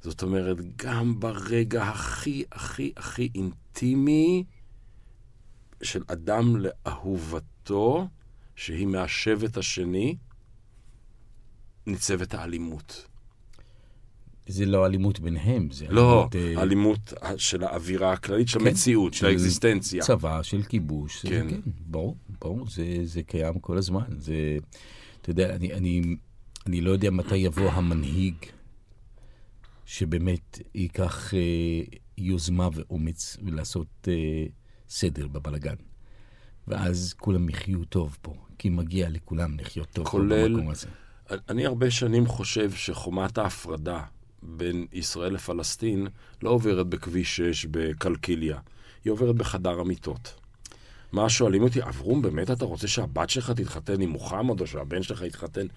זאת 0.00 0.22
אומרת, 0.22 0.56
גם 0.76 1.20
ברגע 1.20 1.82
הכי 1.82 2.44
הכי 2.52 2.92
הכי 2.96 3.28
אינטימי 3.34 3.61
של 5.82 6.02
אדם 6.06 6.56
לאהובתו, 6.56 8.08
שהיא 8.56 8.86
מהשבט 8.86 9.56
השני, 9.56 10.16
ניצבת 11.86 12.34
האלימות. 12.34 13.08
זה 14.46 14.66
לא 14.66 14.86
אלימות 14.86 15.20
ביניהם, 15.20 15.70
זה 15.70 15.86
לא, 15.88 16.28
אלימות... 16.34 16.36
אה, 16.36 16.62
אלימות 16.62 17.12
של 17.36 17.64
האווירה 17.64 18.12
הכללית, 18.12 18.48
של 18.48 18.58
כן, 18.58 18.66
המציאות, 18.66 19.14
של 19.14 19.26
האקזיסטנציה. 19.26 20.02
צבא, 20.02 20.42
של 20.42 20.62
כיבוש, 20.62 21.26
כן. 21.26 21.48
זה, 21.48 21.54
כן, 21.54 21.60
ברור, 21.86 22.16
ברור, 22.40 22.68
זה, 22.70 22.96
זה 23.04 23.22
קיים 23.22 23.58
כל 23.58 23.78
הזמן. 23.78 24.04
זה, 24.18 24.58
אתה 25.20 25.30
יודע, 25.30 25.56
אני, 25.56 25.72
אני, 25.72 26.16
אני 26.66 26.80
לא 26.80 26.90
יודע 26.90 27.10
מתי 27.10 27.36
יבוא 27.36 27.70
המנהיג 27.70 28.34
שבאמת 29.86 30.58
ייקח 30.74 31.34
אה, 31.34 31.98
יוזמה 32.18 32.68
ואומץ 32.72 33.36
ולעשות 33.44 34.08
אה, 34.08 34.44
סדר 34.88 35.28
בבלגן. 35.28 35.74
ואז 36.68 37.14
כולם 37.18 37.48
יחיו 37.48 37.84
טוב 37.84 38.18
פה, 38.22 38.34
כי 38.58 38.68
מגיע 38.68 39.08
לכולם 39.08 39.58
לחיות 39.58 39.88
טוב 39.92 40.06
כולל- 40.08 40.52
במקום 40.54 40.70
הזה. 40.70 40.86
אני 41.48 41.66
הרבה 41.66 41.90
שנים 41.90 42.26
חושב 42.26 42.70
שחומת 42.72 43.38
ההפרדה 43.38 44.02
בין 44.42 44.86
ישראל 44.92 45.34
לפלסטין 45.34 46.06
לא 46.42 46.50
עוברת 46.50 46.86
בכביש 46.86 47.36
6 47.36 47.66
בקלקיליה, 47.70 48.58
היא 49.04 49.10
עוברת 49.12 49.34
בחדר 49.36 49.80
המיטות. 49.80 50.34
מה 51.12 51.28
שואלים 51.28 51.62
אותי, 51.62 51.82
אברום, 51.82 52.22
באמת 52.22 52.50
אתה 52.50 52.64
רוצה 52.64 52.88
שהבת 52.88 53.30
שלך 53.30 53.50
תתחתן 53.50 54.00
עם 54.00 54.08
מוחמד, 54.10 54.60
או 54.60 54.66
שהבן 54.66 55.02
שלך 55.02 55.22
יתחתן? 55.22 55.60
אני 55.60 55.68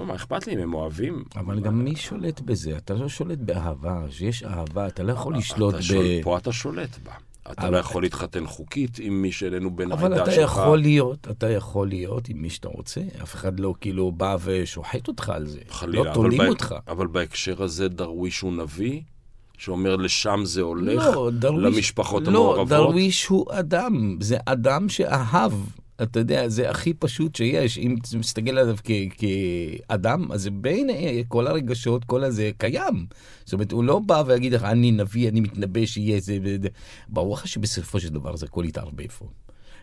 אומר, 0.00 0.04
מה 0.04 0.14
אכפת 0.14 0.46
לי 0.46 0.54
אם 0.54 0.58
הם 0.58 0.74
אוהבים? 0.74 1.24
אבל 1.36 1.60
גם 1.60 1.84
מי 1.84 1.96
שולט 1.96 2.40
בזה? 2.40 2.76
אתה 2.76 2.94
לא 2.94 3.08
שולט 3.08 3.38
באהבה. 3.38 4.04
כשיש 4.08 4.42
אהבה, 4.42 4.86
אתה 4.86 5.02
לא 5.02 5.12
יכול 5.12 5.36
לשלוט 5.36 5.74
אתה 5.74 5.82
ב... 5.94 6.22
פה 6.22 6.38
אתה 6.38 6.52
שולט 6.52 6.98
בה. 7.02 7.12
אתה 7.52 7.62
אבל- 7.62 7.72
לא 7.72 7.76
יכול 7.78 8.02
להתחתן 8.02 8.46
חוקית 8.46 8.98
עם 9.00 9.22
מי 9.22 9.32
שאיננו 9.32 9.76
בן 9.76 9.92
אבל 9.92 10.12
העדה 10.12 10.22
אתה 10.24 10.32
שלך. 10.32 10.42
יכול 10.42 10.78
להיות, 10.78 11.28
אתה 11.30 11.50
יכול 11.50 11.88
להיות 11.88 12.28
עם 12.28 12.42
מי 12.42 12.50
שאתה 12.50 12.68
רוצה. 12.68 13.00
אף 13.22 13.34
אחד 13.34 13.60
לא 13.60 13.74
כאילו 13.80 14.12
בא 14.12 14.36
ושוחט 14.44 15.08
אותך 15.08 15.28
על 15.28 15.46
זה. 15.46 15.60
חלילה, 15.68 15.98
לא 16.04 16.08
אבל 16.08 16.14
תולים 16.14 16.40
אותך. 16.40 16.74
אבל 16.88 17.06
בהקשר 17.06 17.62
הזה 17.62 17.88
דרוויש 17.88 18.40
הוא 18.40 18.52
נביא, 18.52 19.00
שאומר 19.64 19.96
לשם 19.96 20.40
זה 20.44 20.60
הולך, 20.60 21.04
לא, 21.06 21.30
דרוויש, 21.38 21.74
למשפחות 21.76 22.22
לא, 22.22 22.28
המעורבות. 22.28 22.68
דרוויש 22.68 23.26
הוא 23.26 23.46
אדם, 23.50 24.16
זה 24.20 24.36
אדם 24.46 24.88
שאהב. 24.88 25.52
אתה 26.02 26.18
יודע, 26.18 26.48
זה 26.48 26.70
הכי 26.70 26.94
פשוט 26.94 27.34
שיש. 27.36 27.78
אם 27.78 27.96
אתה 28.02 28.18
מסתכל 28.18 28.58
עליו 28.58 28.76
כ- 28.84 28.90
כאדם, 29.18 30.32
אז 30.32 30.48
בין 30.52 30.90
כל 31.28 31.46
הרגשות, 31.46 32.04
כל 32.04 32.24
הזה 32.24 32.50
קיים. 32.58 33.06
זאת 33.44 33.52
אומרת, 33.52 33.72
הוא 33.72 33.84
לא 33.84 33.98
בא 33.98 34.22
ויגיד 34.26 34.52
לך, 34.52 34.64
אני 34.64 34.92
נביא, 34.92 35.28
אני 35.28 35.40
מתנבא 35.40 35.86
שיהיה 35.86 36.20
זה... 36.20 36.38
וזה." 36.42 36.68
ברור 37.08 37.34
לך 37.34 37.48
שבסופו 37.48 38.00
של 38.00 38.08
דבר 38.08 38.36
זה 38.36 38.46
הכל 38.46 38.64
יתערבב 38.68 39.10
פה. 39.18 39.28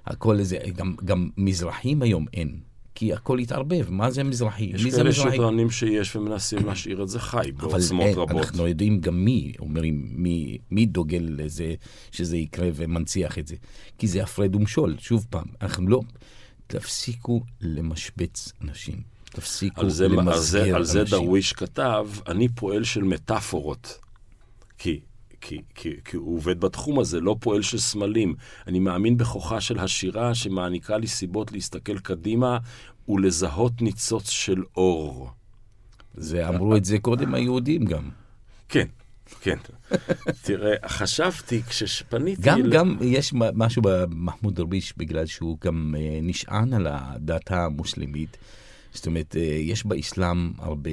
הכל 0.06 0.42
זה, 0.42 0.58
גם, 0.76 0.96
גם 1.06 1.30
מזרחים 1.38 2.02
היום 2.02 2.26
אין. 2.34 2.71
כי 2.96 3.14
הכל 3.14 3.40
התערבב, 3.40 3.90
מה 3.90 4.12
זה 4.12 4.24
מזרחי? 4.24 4.64
יש 4.64 4.84
מי 4.84 4.92
זה 4.92 4.98
כאלה 4.98 5.10
מזרחי? 5.10 5.34
שטוענים 5.34 5.70
שיש 5.70 6.16
ומנסים 6.16 6.66
להשאיר 6.66 7.04
את 7.04 7.10
זה 7.10 7.20
חי 7.20 7.52
אבל 7.58 7.70
בעוצמות 7.70 8.16
רבות. 8.16 8.46
אנחנו 8.46 8.68
יודעים 8.68 9.00
גם 9.00 9.26
מי, 9.26 9.54
אומרים, 9.60 10.08
מי, 10.12 10.58
מי 10.72 10.86
דוגל 10.86 11.28
לזה 11.30 11.76
שזה 12.12 12.38
יקרה 12.38 12.70
ומנציח 12.76 13.40
את 13.40 13.48
זה. 13.48 13.56
כי 13.98 14.08
זה 14.08 14.24
הפרד 14.24 14.56
ומשול, 14.56 14.96
שוב 15.00 15.26
פעם, 15.30 15.46
אנחנו 15.62 15.88
לא... 15.88 16.02
תפסיקו 16.68 17.42
למשבץ 17.62 18.54
אנשים. 18.62 19.02
תפסיקו 19.24 19.82
על 19.82 19.90
זה, 19.90 20.06
על 20.06 20.12
למסגר 20.12 20.64
זה, 20.64 20.76
על 20.76 20.84
זה 20.84 21.02
אנשים. 21.02 21.18
דרוויש 21.18 21.54
כתב, 21.54 22.08
אני 22.28 22.50
פועל 22.50 22.84
של 22.84 23.04
מטאפורות. 23.04 24.00
כי, 24.78 25.00
כי, 25.42 25.62
כי, 25.76 25.90
כי 26.06 26.18
הוא 26.18 26.36
עובד 26.38 26.60
בתחום 26.60 27.00
הזה, 27.00 27.20
לא 27.20 27.36
פועל 27.40 27.62
של 27.62 27.78
סמלים. 27.78 28.36
אני 28.68 28.80
מאמין 28.80 29.18
בכוחה 29.18 29.62
של 29.62 29.80
השירה 29.80 30.36
שמעניקה 30.36 30.98
לי 30.98 31.08
סיבות 31.08 31.52
להסתכל 31.52 32.00
קדימה 32.00 32.58
ולזהות 33.10 33.82
ניצוץ 33.82 34.30
של 34.30 34.64
אור. 34.78 35.30
זה, 36.14 36.50
אמרו 36.50 36.76
את 36.76 36.86
זה 36.86 37.00
קודם 37.00 37.34
היהודים 37.34 37.86
גם. 37.86 38.10
כן, 38.70 38.88
כן. 39.42 39.58
תראה, 40.42 40.76
חשבתי 40.88 41.64
כשפניתי... 41.64 42.42
גם, 42.42 42.60
ל- 42.60 42.70
גם 42.70 42.98
יש 43.02 43.34
משהו 43.34 43.82
במחמוד 43.86 44.56
דרוויש, 44.56 44.94
בגלל 44.98 45.26
שהוא 45.26 45.58
גם 45.62 45.96
אה, 45.98 46.20
נשען 46.22 46.74
על 46.74 46.88
הדת 46.90 47.52
המוסלמית. 47.52 48.38
זאת 48.94 49.06
אומרת, 49.08 49.36
אה, 49.36 49.42
יש 49.42 49.86
באסלאם 49.86 50.52
הרבה, 50.58 50.90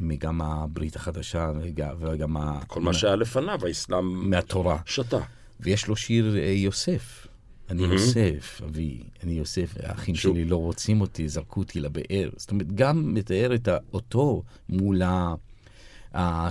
מגם 0.00 0.40
הברית 0.40 0.96
החדשה 0.96 1.52
וג- 1.60 1.90
וגם 2.00 2.36
ה- 2.36 2.60
כל 2.66 2.80
מה 2.80 2.92
שהיה 2.94 3.16
לפניו, 3.16 3.58
האסלאם 3.66 4.30
מהתורה. 4.30 4.78
שתה. 4.86 5.18
ויש 5.60 5.86
לו 5.86 5.96
שיר 5.96 6.36
אה, 6.38 6.42
יוסף. 6.50 7.26
אני 7.70 7.82
יוסף, 7.82 8.60
אבי, 8.64 9.02
אני 9.22 9.32
יוסף, 9.32 9.74
האחים 9.82 10.14
שהוא- 10.14 10.34
שלי 10.34 10.44
לא 10.44 10.56
רוצים 10.56 11.00
אותי, 11.00 11.28
זרקו 11.28 11.60
אותי 11.60 11.80
לבאר. 11.80 12.30
זאת 12.36 12.50
אומרת, 12.50 12.72
גם 12.72 13.14
מתאר 13.14 13.54
את 13.54 13.68
אותו 13.92 14.42
מול 14.68 15.02
ה- 15.02 15.34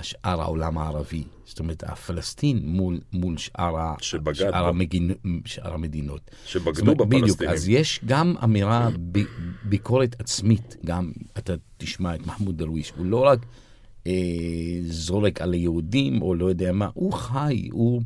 שאר 0.02 0.40
העולם 0.40 0.78
הערבי. 0.78 1.24
זאת 1.44 1.58
אומרת, 1.58 1.84
הפלסטין 1.86 2.60
מול, 2.64 3.00
מול 3.12 3.38
שאר, 3.38 3.94
שאר, 4.00 4.18
בו. 4.18 4.68
המגין, 4.68 5.10
שאר 5.44 5.74
המדינות. 5.74 6.30
שבגדו 6.46 6.80
אומרת, 6.80 6.96
בדיוק, 6.96 7.22
בפלסטינים. 7.22 7.54
אז 7.54 7.68
יש 7.68 8.00
גם 8.06 8.34
אמירה, 8.44 8.88
ב, 9.12 9.18
ביקורת 9.64 10.20
עצמית, 10.20 10.76
גם 10.84 11.12
אתה 11.38 11.54
תשמע 11.78 12.14
את 12.14 12.26
מחמוד 12.26 12.58
דרוויש, 12.58 12.92
הוא 12.96 13.06
לא 13.06 13.24
רק 13.24 13.38
אה, 14.06 14.12
זורק 14.84 15.40
על 15.40 15.52
היהודים, 15.52 16.22
או 16.22 16.34
לא 16.34 16.46
יודע 16.46 16.72
מה, 16.72 16.88
הוא 16.94 17.12
חי, 17.12 17.68
הוא, 17.72 18.02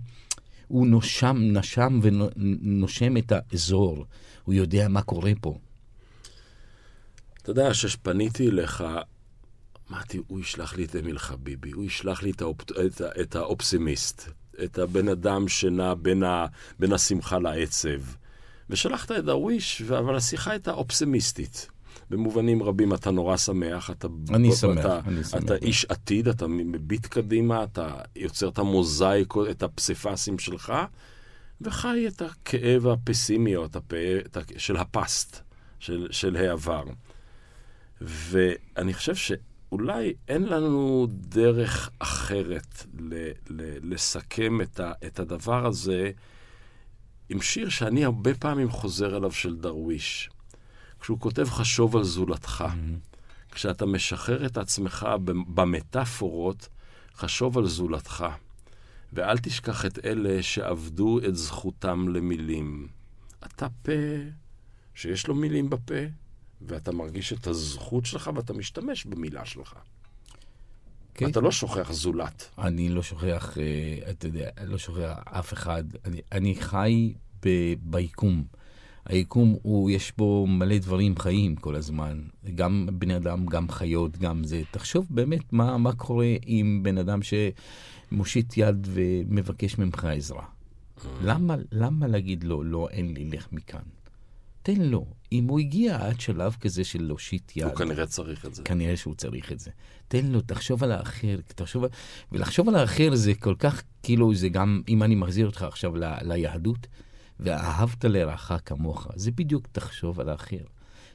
הוא 0.68 0.86
נושם, 0.86 1.36
נשם 1.40 2.00
ונושם 2.02 3.16
את 3.16 3.32
האזור, 3.32 4.04
הוא 4.44 4.54
יודע 4.54 4.88
מה 4.88 5.02
קורה 5.02 5.32
פה. 5.40 5.58
אתה 7.42 7.50
יודע, 7.50 7.74
שפניתי 7.74 8.48
אליך, 8.48 8.84
אמרתי, 9.90 10.20
הוא 10.26 10.40
ישלח 10.40 10.76
לי 10.76 10.84
את 10.84 10.96
אמיל 10.96 11.18
חביבי, 11.18 11.70
הוא 11.70 11.84
ישלח 11.84 12.22
לי 12.22 12.30
את, 12.30 12.40
האופ... 12.40 12.62
את. 12.62 13.02
את 13.20 13.36
האופסימיסט, 13.36 14.28
את 14.64 14.78
הבן 14.78 15.08
אדם 15.08 15.48
שנע 15.48 15.94
בין, 15.94 16.22
ה... 16.22 16.46
בין 16.78 16.92
השמחה 16.92 17.38
לעצב. 17.38 18.00
ושלחת 18.70 19.10
את 19.10 19.24
דרוויש, 19.24 19.82
ו- 19.86 19.98
אבל 19.98 20.16
השיחה 20.16 20.50
הייתה 20.50 20.72
אופסימיסטית. 20.72 21.68
במובנים 22.10 22.62
רבים 22.62 22.94
אתה 22.94 23.10
נורא 23.10 23.36
שמח, 23.36 23.90
אתה, 23.90 24.08
אני 24.34 24.52
שמח, 24.52 24.78
אתה, 24.78 25.00
אני 25.06 25.24
שמח. 25.24 25.42
אתה 25.42 25.54
איש 25.54 25.84
עתיד, 25.84 26.28
אתה 26.28 26.46
מביט 26.46 27.06
קדימה, 27.06 27.64
אתה 27.64 27.94
יוצר 28.16 28.48
את 28.48 28.58
המוזאיק, 28.58 29.34
את 29.50 29.62
הפסיפסים 29.62 30.38
שלך, 30.38 30.72
וחי 31.60 32.08
את 32.08 32.22
הכאב 32.22 32.86
הפסימי 32.86 33.56
או 33.56 33.64
את 33.64 33.76
הפ... 33.76 33.92
את 34.26 34.36
ה... 34.36 34.40
של 34.56 34.76
הפסט, 34.76 35.40
של, 35.78 36.08
של 36.10 36.36
העבר. 36.36 36.84
ואני 38.00 38.94
חושב 38.94 39.14
שאולי 39.68 40.14
אין 40.28 40.42
לנו 40.42 41.06
דרך 41.10 41.90
אחרת 41.98 42.86
ל, 42.98 43.14
ל, 43.48 43.92
לסכם 43.94 44.60
את, 44.60 44.80
ה, 44.80 44.92
את 45.06 45.20
הדבר 45.20 45.66
הזה 45.66 46.10
עם 47.28 47.42
שיר 47.42 47.68
שאני 47.68 48.04
הרבה 48.04 48.34
פעמים 48.34 48.70
חוזר 48.70 49.16
אליו 49.16 49.32
של 49.32 49.56
דרוויש. 49.56 50.30
כשהוא 51.00 51.20
כותב 51.20 51.44
חשוב 51.44 51.96
על 51.96 52.04
זולתך, 52.04 52.64
כשאתה 53.50 53.86
משחרר 53.86 54.46
את 54.46 54.56
עצמך 54.56 55.06
במטאפורות, 55.54 56.68
חשוב 57.14 57.58
על 57.58 57.66
זולתך. 57.66 58.26
ואל 59.12 59.38
תשכח 59.38 59.86
את 59.86 60.04
אלה 60.04 60.42
שעבדו 60.42 61.18
את 61.28 61.36
זכותם 61.36 62.08
למילים. 62.08 62.88
אתה 63.46 63.66
פה 63.82 63.92
שיש 64.94 65.26
לו 65.26 65.34
מילים 65.34 65.70
בפה, 65.70 65.94
ואתה 66.60 66.92
מרגיש 66.92 67.32
את 67.32 67.46
הזכות 67.46 68.06
שלך 68.06 68.30
ואתה 68.34 68.52
משתמש 68.52 69.06
במילה 69.06 69.44
שלך. 69.44 69.74
כן? 71.14 71.30
אתה 71.30 71.40
לא 71.40 71.50
שוכח 71.50 71.92
זולת. 71.92 72.48
אני 72.58 72.88
לא 72.88 73.02
שוכח, 73.02 73.58
אה, 73.58 74.10
אתה 74.10 74.26
יודע, 74.26 74.48
אני 74.58 74.70
לא 74.70 74.78
שוכח 74.78 75.18
אף 75.24 75.52
אחד. 75.52 75.84
אני, 76.04 76.20
אני 76.32 76.54
חי 76.54 77.14
ב, 77.44 77.48
ביקום. 77.82 78.44
היקום, 79.04 79.56
הוא, 79.62 79.90
יש 79.90 80.12
בו 80.18 80.46
מלא 80.46 80.78
דברים 80.78 81.18
חיים 81.18 81.56
כל 81.56 81.74
הזמן. 81.74 82.22
גם 82.54 82.88
בני 82.92 83.16
אדם, 83.16 83.46
גם 83.46 83.68
חיות, 83.68 84.18
גם 84.18 84.44
זה. 84.44 84.62
תחשוב 84.70 85.06
באמת 85.10 85.52
מה, 85.52 85.78
מה 85.78 85.92
קורה 85.92 86.34
עם 86.42 86.82
בן 86.82 86.98
אדם 86.98 87.20
שמושיט 87.22 88.56
יד 88.56 88.86
ומבקש 88.90 89.78
ממך 89.78 90.04
עזרה. 90.04 90.44
למה, 91.22 91.56
למה 91.72 92.06
להגיד 92.06 92.44
לו, 92.44 92.62
לא, 92.62 92.88
אין 92.90 93.14
לי, 93.14 93.24
לך 93.24 93.48
מכאן? 93.52 93.95
תן 94.66 94.80
לו. 94.80 95.06
אם 95.32 95.48
הוא 95.48 95.60
הגיע 95.60 96.06
עד 96.06 96.20
שלב 96.20 96.56
כזה 96.60 96.84
של 96.84 97.02
להושיט 97.02 97.56
יד... 97.56 97.64
הוא 97.64 97.74
כנראה 97.74 98.06
צריך 98.06 98.46
את 98.46 98.54
זה. 98.54 98.62
כנראה 98.62 98.96
שהוא 98.96 99.14
צריך 99.14 99.52
את 99.52 99.60
זה. 99.60 99.70
תן 100.08 100.26
לו, 100.26 100.40
תחשוב 100.40 100.84
על 100.84 100.92
האחר, 100.92 101.36
תחשוב. 101.46 101.84
ולחשוב 102.32 102.68
על 102.68 102.74
האחר 102.74 103.14
זה 103.14 103.34
כל 103.34 103.54
כך, 103.58 103.82
כאילו, 104.02 104.34
זה 104.34 104.48
גם, 104.48 104.82
אם 104.88 105.02
אני 105.02 105.14
מחזיר 105.14 105.46
אותך 105.46 105.62
עכשיו 105.62 105.96
ל... 105.96 106.04
ליהדות, 106.22 106.86
ואהבת 107.40 108.04
לרעך 108.04 108.52
כמוך, 108.64 109.08
זה 109.14 109.30
בדיוק 109.30 109.66
תחשוב 109.72 110.20
על 110.20 110.28
האחר. 110.28 110.64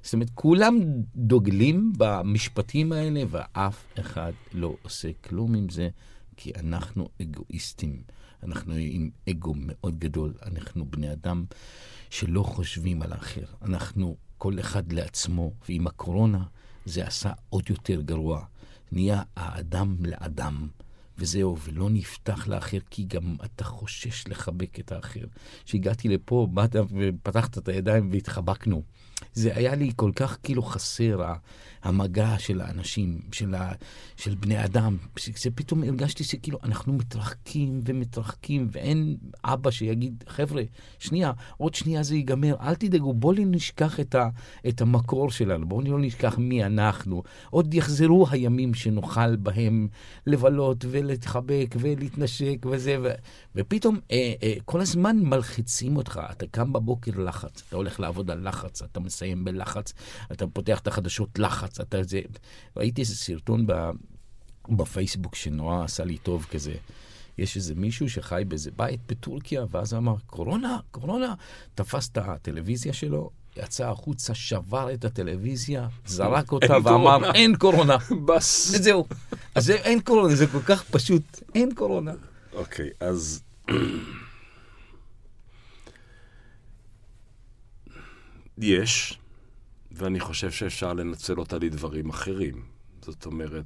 זאת 0.03 0.13
אומרת, 0.13 0.29
כולם 0.33 0.77
דוגלים 1.15 1.93
במשפטים 1.97 2.91
האלה, 2.91 3.23
ואף 3.29 3.85
אחד 3.99 4.31
לא 4.53 4.75
עושה 4.81 5.09
כלום 5.23 5.55
עם 5.55 5.69
זה, 5.69 5.89
כי 6.37 6.51
אנחנו 6.59 7.09
אגואיסטים. 7.21 8.01
אנחנו 8.43 8.73
עם 8.77 9.09
אגו 9.29 9.53
מאוד 9.57 9.99
גדול. 9.99 10.33
אנחנו 10.41 10.85
בני 10.85 11.11
אדם 11.11 11.45
שלא 12.09 12.43
חושבים 12.43 13.01
על 13.01 13.13
האחר. 13.13 13.45
אנחנו, 13.61 14.15
כל 14.37 14.59
אחד 14.59 14.91
לעצמו, 14.91 15.51
ועם 15.69 15.87
הקורונה 15.87 16.43
זה 16.85 17.07
עשה 17.07 17.31
עוד 17.49 17.69
יותר 17.69 18.01
גרוע. 18.01 18.45
נהיה 18.91 19.23
האדם 19.35 19.95
לאדם. 20.05 20.67
וזהו, 21.17 21.57
ולא 21.59 21.89
נפתח 21.89 22.47
לאחר, 22.47 22.77
כי 22.89 23.03
גם 23.03 23.35
אתה 23.45 23.63
חושש 23.63 24.27
לחבק 24.27 24.79
את 24.79 24.91
האחר. 24.91 25.25
כשהגעתי 25.65 26.07
לפה, 26.07 26.47
באת 26.53 26.75
ופתחת 26.75 27.57
את 27.57 27.67
הידיים 27.67 28.09
והתחבקנו. 28.11 28.83
זה 29.33 29.55
היה 29.55 29.75
לי 29.75 29.91
כל 29.95 30.11
כך 30.15 30.37
כאילו 30.43 30.63
חסר, 30.63 31.21
המגע 31.83 32.35
של 32.39 32.61
האנשים, 32.61 33.19
של, 33.31 33.55
ה, 33.55 33.71
של 34.17 34.35
בני 34.35 34.65
אדם. 34.65 34.97
פתאום 35.55 35.83
הרגשתי 35.83 36.23
שכאילו 36.23 36.57
אנחנו 36.63 36.93
מתרחקים 36.93 37.79
ומתרחקים, 37.85 38.67
ואין 38.71 39.17
אבא 39.43 39.71
שיגיד, 39.71 40.23
חבר'ה, 40.27 40.63
שנייה, 40.99 41.31
עוד 41.57 41.75
שנייה 41.75 42.03
זה 42.03 42.15
ייגמר, 42.15 42.55
אל 42.61 42.75
תדאגו, 42.75 43.13
בואו 43.13 43.33
לא 43.33 43.43
נשכח 43.45 43.99
את, 43.99 44.15
ה, 44.15 44.29
את 44.67 44.81
המקור 44.81 45.31
שלנו, 45.31 45.67
בואו 45.67 45.81
לא 45.81 45.99
נשכח 45.99 46.37
מי 46.37 46.65
אנחנו. 46.65 47.23
עוד 47.49 47.73
יחזרו 47.73 48.27
הימים 48.29 48.73
שנוכל 48.73 49.35
בהם 49.35 49.87
לבלות 50.27 50.85
ולהתחבק 50.89 51.75
ולהתנשק 51.79 52.65
וזה, 52.71 52.97
ו, 53.03 53.09
ופתאום 53.55 53.99
אה, 54.11 54.33
אה, 54.43 54.53
כל 54.65 54.81
הזמן 54.81 55.17
מלחיצים 55.19 55.97
אותך, 55.97 56.21
אתה 56.31 56.45
קם 56.51 56.73
בבוקר 56.73 57.11
לחץ, 57.17 57.63
אתה 57.67 57.75
הולך 57.75 57.99
לעבוד 57.99 58.31
על 58.31 58.47
לחץ, 58.47 58.81
אתה 58.81 58.99
מסיים 59.21 59.45
בלחץ, 59.45 59.93
אתה 60.31 60.47
פותח 60.47 60.79
את 60.79 60.87
החדשות 60.87 61.39
לחץ, 61.39 61.79
אתה 61.79 62.03
זה... 62.03 62.21
ראיתי 62.77 63.01
איזה 63.01 63.15
סרטון 63.15 63.67
ב, 63.67 63.89
בפייסבוק 64.69 65.35
שנורא 65.35 65.83
עשה 65.83 66.03
לי 66.03 66.17
טוב 66.17 66.45
כזה. 66.51 66.73
יש 67.37 67.55
איזה 67.55 67.75
מישהו 67.75 68.09
שחי 68.09 68.43
באיזה 68.47 68.71
בית 68.75 68.99
בטורקיה, 69.07 69.65
ואז 69.71 69.93
אמר, 69.93 70.15
קורונה, 70.25 70.79
קורונה. 70.91 71.33
תפס 71.75 72.09
את 72.09 72.17
הטלוויזיה 72.17 72.93
שלו, 72.93 73.29
יצא 73.57 73.89
החוצה, 73.89 74.35
שבר 74.35 74.93
את 74.93 75.05
הטלוויזיה, 75.05 75.87
זרק 76.05 76.51
אותה 76.51 76.77
ואמר. 76.83 77.31
אין 77.33 77.55
קורונה. 77.55 77.97
בס. 78.25 78.75
זהו. 78.83 79.05
אז 79.55 79.69
אין 79.69 80.01
קורונה, 80.01 80.35
זה 80.35 80.47
כל 80.47 80.61
כך 80.61 80.83
פשוט, 80.83 81.23
אין 81.55 81.75
קורונה. 81.75 82.13
אוקיי, 82.53 82.89
אז... 82.99 83.41
יש, 88.61 89.19
ואני 89.91 90.19
חושב 90.19 90.51
שאפשר 90.51 90.93
לנצל 90.93 91.39
אותה 91.39 91.57
לדברים 91.57 92.09
אחרים. 92.09 92.61
זאת 93.01 93.25
אומרת, 93.25 93.63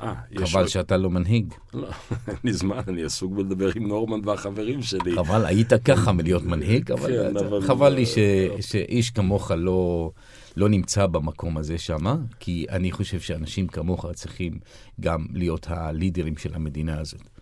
אה, 0.00 0.14
יש... 0.30 0.54
חבל 0.54 0.68
שאתה 0.68 0.96
לא 0.96 1.10
מנהיג. 1.10 1.54
לא, 1.74 1.88
אין 2.28 2.36
לי 2.44 2.52
זמן, 2.52 2.80
אני 2.88 3.04
עסוק 3.04 3.32
בלדבר 3.32 3.70
עם 3.76 3.88
נורמן 3.88 4.28
והחברים 4.28 4.82
שלי. 4.82 5.14
חבל, 5.14 5.46
היית 5.46 5.72
ככה 5.84 6.12
מלהיות 6.12 6.42
מנהיג, 6.52 6.92
אבל, 6.92 7.34
כן. 7.60 7.66
חבל 7.66 7.92
לי 7.92 8.06
ש... 8.06 8.18
שאיש 8.60 9.10
כמוך 9.10 9.50
לא... 9.50 10.10
לא 10.56 10.68
נמצא 10.68 11.06
במקום 11.06 11.58
הזה 11.58 11.78
שם, 11.78 12.04
כי 12.40 12.66
אני 12.70 12.92
חושב 12.92 13.20
שאנשים 13.20 13.66
כמוך 13.66 14.06
צריכים 14.14 14.58
גם 15.00 15.26
להיות 15.32 15.66
הלידרים 15.70 16.36
של 16.36 16.54
המדינה 16.54 17.00
הזאת. 17.00 17.35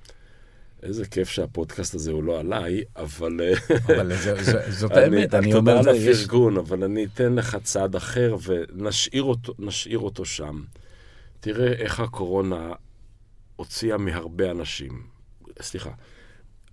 איזה 0.85 1.07
כיף 1.07 1.29
שהפודקאסט 1.29 1.95
הזה 1.95 2.13
הוא 2.13 2.25
לא 2.25 2.41
עליי, 2.41 2.83
אבל... 2.97 3.41
אבל 3.87 4.17
זה, 4.17 4.43
זה, 4.43 4.71
זאת 4.71 4.93
האמת, 4.93 5.35
אני 5.35 5.55
אומר... 5.55 5.79
תודה 5.79 5.91
על 5.91 5.97
הפרגון, 5.97 6.57
אבל 6.57 6.85
אני 6.85 7.05
אתן 7.05 7.35
לך 7.35 7.57
צעד 7.63 7.97
אחר 7.97 8.37
ונשאיר 8.43 9.23
אותו, 9.23 9.55
אותו 9.95 10.25
שם. 10.25 10.63
תראה 11.41 11.73
איך 11.73 12.01
הקורונה 12.01 12.73
הוציאה 13.57 13.99
מהרבה 13.99 14.51
אנשים, 14.51 15.03
סליחה, 15.61 15.91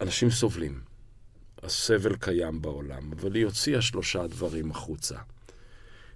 אנשים 0.02 0.30
סובלים. 0.30 0.80
הסבל 1.64 2.16
קיים 2.16 2.62
בעולם, 2.62 3.12
אבל 3.12 3.36
היא 3.36 3.46
הוציאה 3.46 3.82
שלושה 3.82 4.28
דברים 4.28 4.72
החוצה. 4.72 5.16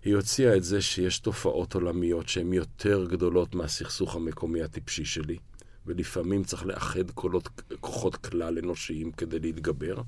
היא 0.03 0.15
הוציאה 0.15 0.55
את 0.57 0.63
זה 0.63 0.81
שיש 0.81 1.19
תופעות 1.19 1.73
עולמיות 1.73 2.29
שהן 2.29 2.53
יותר 2.53 3.05
גדולות 3.09 3.55
מהסכסוך 3.55 4.15
המקומי 4.15 4.61
הטיפשי 4.61 5.05
שלי. 5.05 5.37
ולפעמים 5.85 6.43
צריך 6.43 6.65
לאחד 6.65 7.11
קולות, 7.11 7.61
כוחות 7.79 8.15
כלל 8.15 8.57
אנושיים 8.57 9.11
כדי 9.11 9.39
להתגבר. 9.39 10.01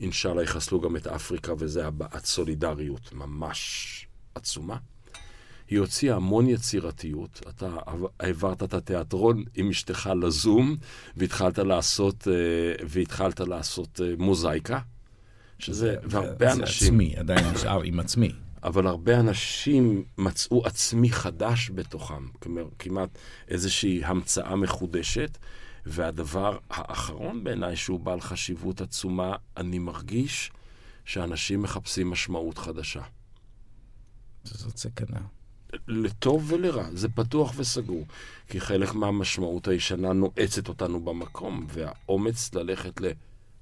אינשאללה 0.00 0.42
יחסלו 0.42 0.80
גם 0.80 0.96
את 0.96 1.06
אפריקה, 1.06 1.52
וזה 1.58 1.86
הבעת 1.86 2.24
סולידריות 2.24 3.12
ממש 3.12 4.06
עצומה. 4.34 4.76
היא 5.68 5.78
הוציאה 5.78 6.16
המון 6.16 6.48
יצירתיות. 6.48 7.40
אתה 7.48 7.76
העברת 8.20 8.62
את 8.62 8.74
התיאטרון 8.74 9.44
עם 9.54 9.70
אשתך 9.70 10.10
לזום, 10.22 10.76
והתחלת 11.16 11.58
לעשות, 11.58 12.28
אה, 12.28 12.84
והתחלת 12.88 13.40
לעשות 13.40 14.00
אה, 14.04 14.14
מוזייקה. 14.18 14.78
שזה, 15.58 15.96
והרבה 16.04 16.52
אנשים... 16.52 16.64
זה 16.64 16.86
עצמי, 16.86 17.16
עדיין 17.16 17.54
נשאר 17.54 17.82
עם 17.82 18.00
עצמי. 18.00 18.32
אבל 18.64 18.86
הרבה 18.86 19.20
אנשים 19.20 20.04
מצאו 20.18 20.66
עצמי 20.66 21.10
חדש 21.10 21.70
בתוכם, 21.74 22.28
כלומר, 22.42 22.68
כמעט 22.78 23.18
איזושהי 23.48 24.04
המצאה 24.04 24.56
מחודשת. 24.56 25.38
והדבר 25.86 26.58
האחרון 26.70 27.44
בעיניי, 27.44 27.76
שהוא 27.76 28.00
בעל 28.00 28.20
חשיבות 28.20 28.80
עצומה, 28.80 29.36
אני 29.56 29.78
מרגיש 29.78 30.52
שאנשים 31.04 31.62
מחפשים 31.62 32.10
משמעות 32.10 32.58
חדשה. 32.58 33.02
זאת 34.44 34.76
סכנה. 34.76 35.20
לטוב 35.88 36.52
ולרע, 36.52 36.84
זה 36.92 37.08
פתוח 37.08 37.52
וסגור. 37.56 38.06
כי 38.48 38.60
חלק 38.60 38.94
מהמשמעות 38.94 39.68
הישנה 39.68 40.12
נועצת 40.12 40.68
אותנו 40.68 41.00
במקום, 41.00 41.66
והאומץ 41.68 42.54
ללכת 42.54 43.00
ל... 43.00 43.10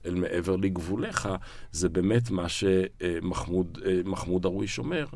אל 0.07 0.15
מעבר 0.15 0.57
לגבוליך, 0.57 1.29
זה 1.73 1.89
באמת 1.89 2.31
מה 2.31 2.49
שמחמוד 2.49 3.79
אה, 3.87 4.39
דרוויש 4.41 4.79
אומר. 4.79 5.07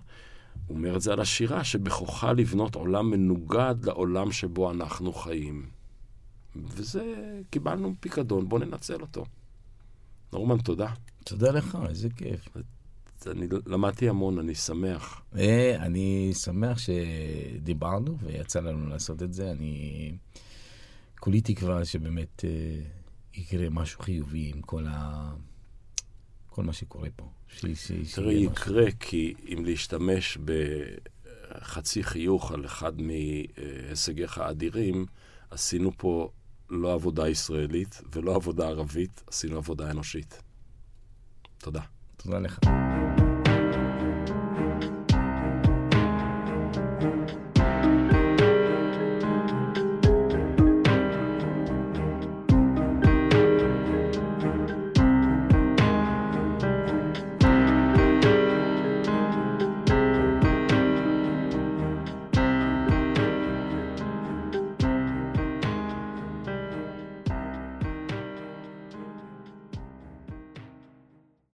הוא 0.66 0.76
אומר 0.76 0.96
את 0.96 1.00
זה 1.00 1.12
על 1.12 1.20
השירה, 1.20 1.64
שבכוחה 1.64 2.32
לבנות 2.32 2.74
עולם 2.74 3.10
מנוגד 3.10 3.74
לעולם 3.84 4.32
שבו 4.32 4.70
אנחנו 4.70 5.12
חיים. 5.12 5.66
וזה, 6.56 7.14
קיבלנו 7.50 7.94
פיקדון, 8.00 8.48
בואו 8.48 8.64
ננצל 8.64 9.00
אותו. 9.00 9.24
נורמן, 10.32 10.58
תודה. 10.58 10.88
תודה 11.24 11.50
לך, 11.50 11.78
איזה 11.88 12.08
כיף. 12.16 12.48
אני 13.26 13.46
למדתי 13.66 14.08
המון, 14.08 14.38
אני 14.38 14.54
שמח. 14.54 15.22
אה, 15.36 15.76
אני 15.76 16.32
שמח 16.34 16.78
שדיברנו 16.78 18.18
ויצא 18.18 18.60
לנו 18.60 18.88
לעשות 18.88 19.22
את 19.22 19.32
זה. 19.32 19.50
אני 19.50 20.12
כולי 21.20 21.40
תקווה 21.40 21.84
שבאמת... 21.84 22.44
יקרה 23.36 23.70
משהו 23.70 24.00
חיובי 24.00 24.52
עם 24.54 24.62
כל, 24.62 24.84
ה... 24.88 25.30
כל 26.46 26.64
מה 26.64 26.72
שקורה 26.72 27.08
פה. 27.16 27.28
ש... 27.48 27.66
ש... 27.74 28.14
תראה, 28.14 28.32
יקרה 28.32 28.86
משהו. 28.86 28.98
כי 29.00 29.34
אם 29.48 29.64
להשתמש 29.64 30.38
בחצי 31.60 32.02
חיוך 32.02 32.52
על 32.52 32.66
אחד 32.66 32.92
מהישגיך 33.00 34.38
האדירים, 34.38 35.06
עשינו 35.50 35.92
פה 35.96 36.30
לא 36.70 36.94
עבודה 36.94 37.28
ישראלית 37.28 38.02
ולא 38.12 38.34
עבודה 38.34 38.68
ערבית, 38.68 39.22
עשינו 39.26 39.56
עבודה 39.56 39.90
אנושית. 39.90 40.42
תודה. 41.58 41.80
תודה 42.16 42.38
לך. 42.38 42.58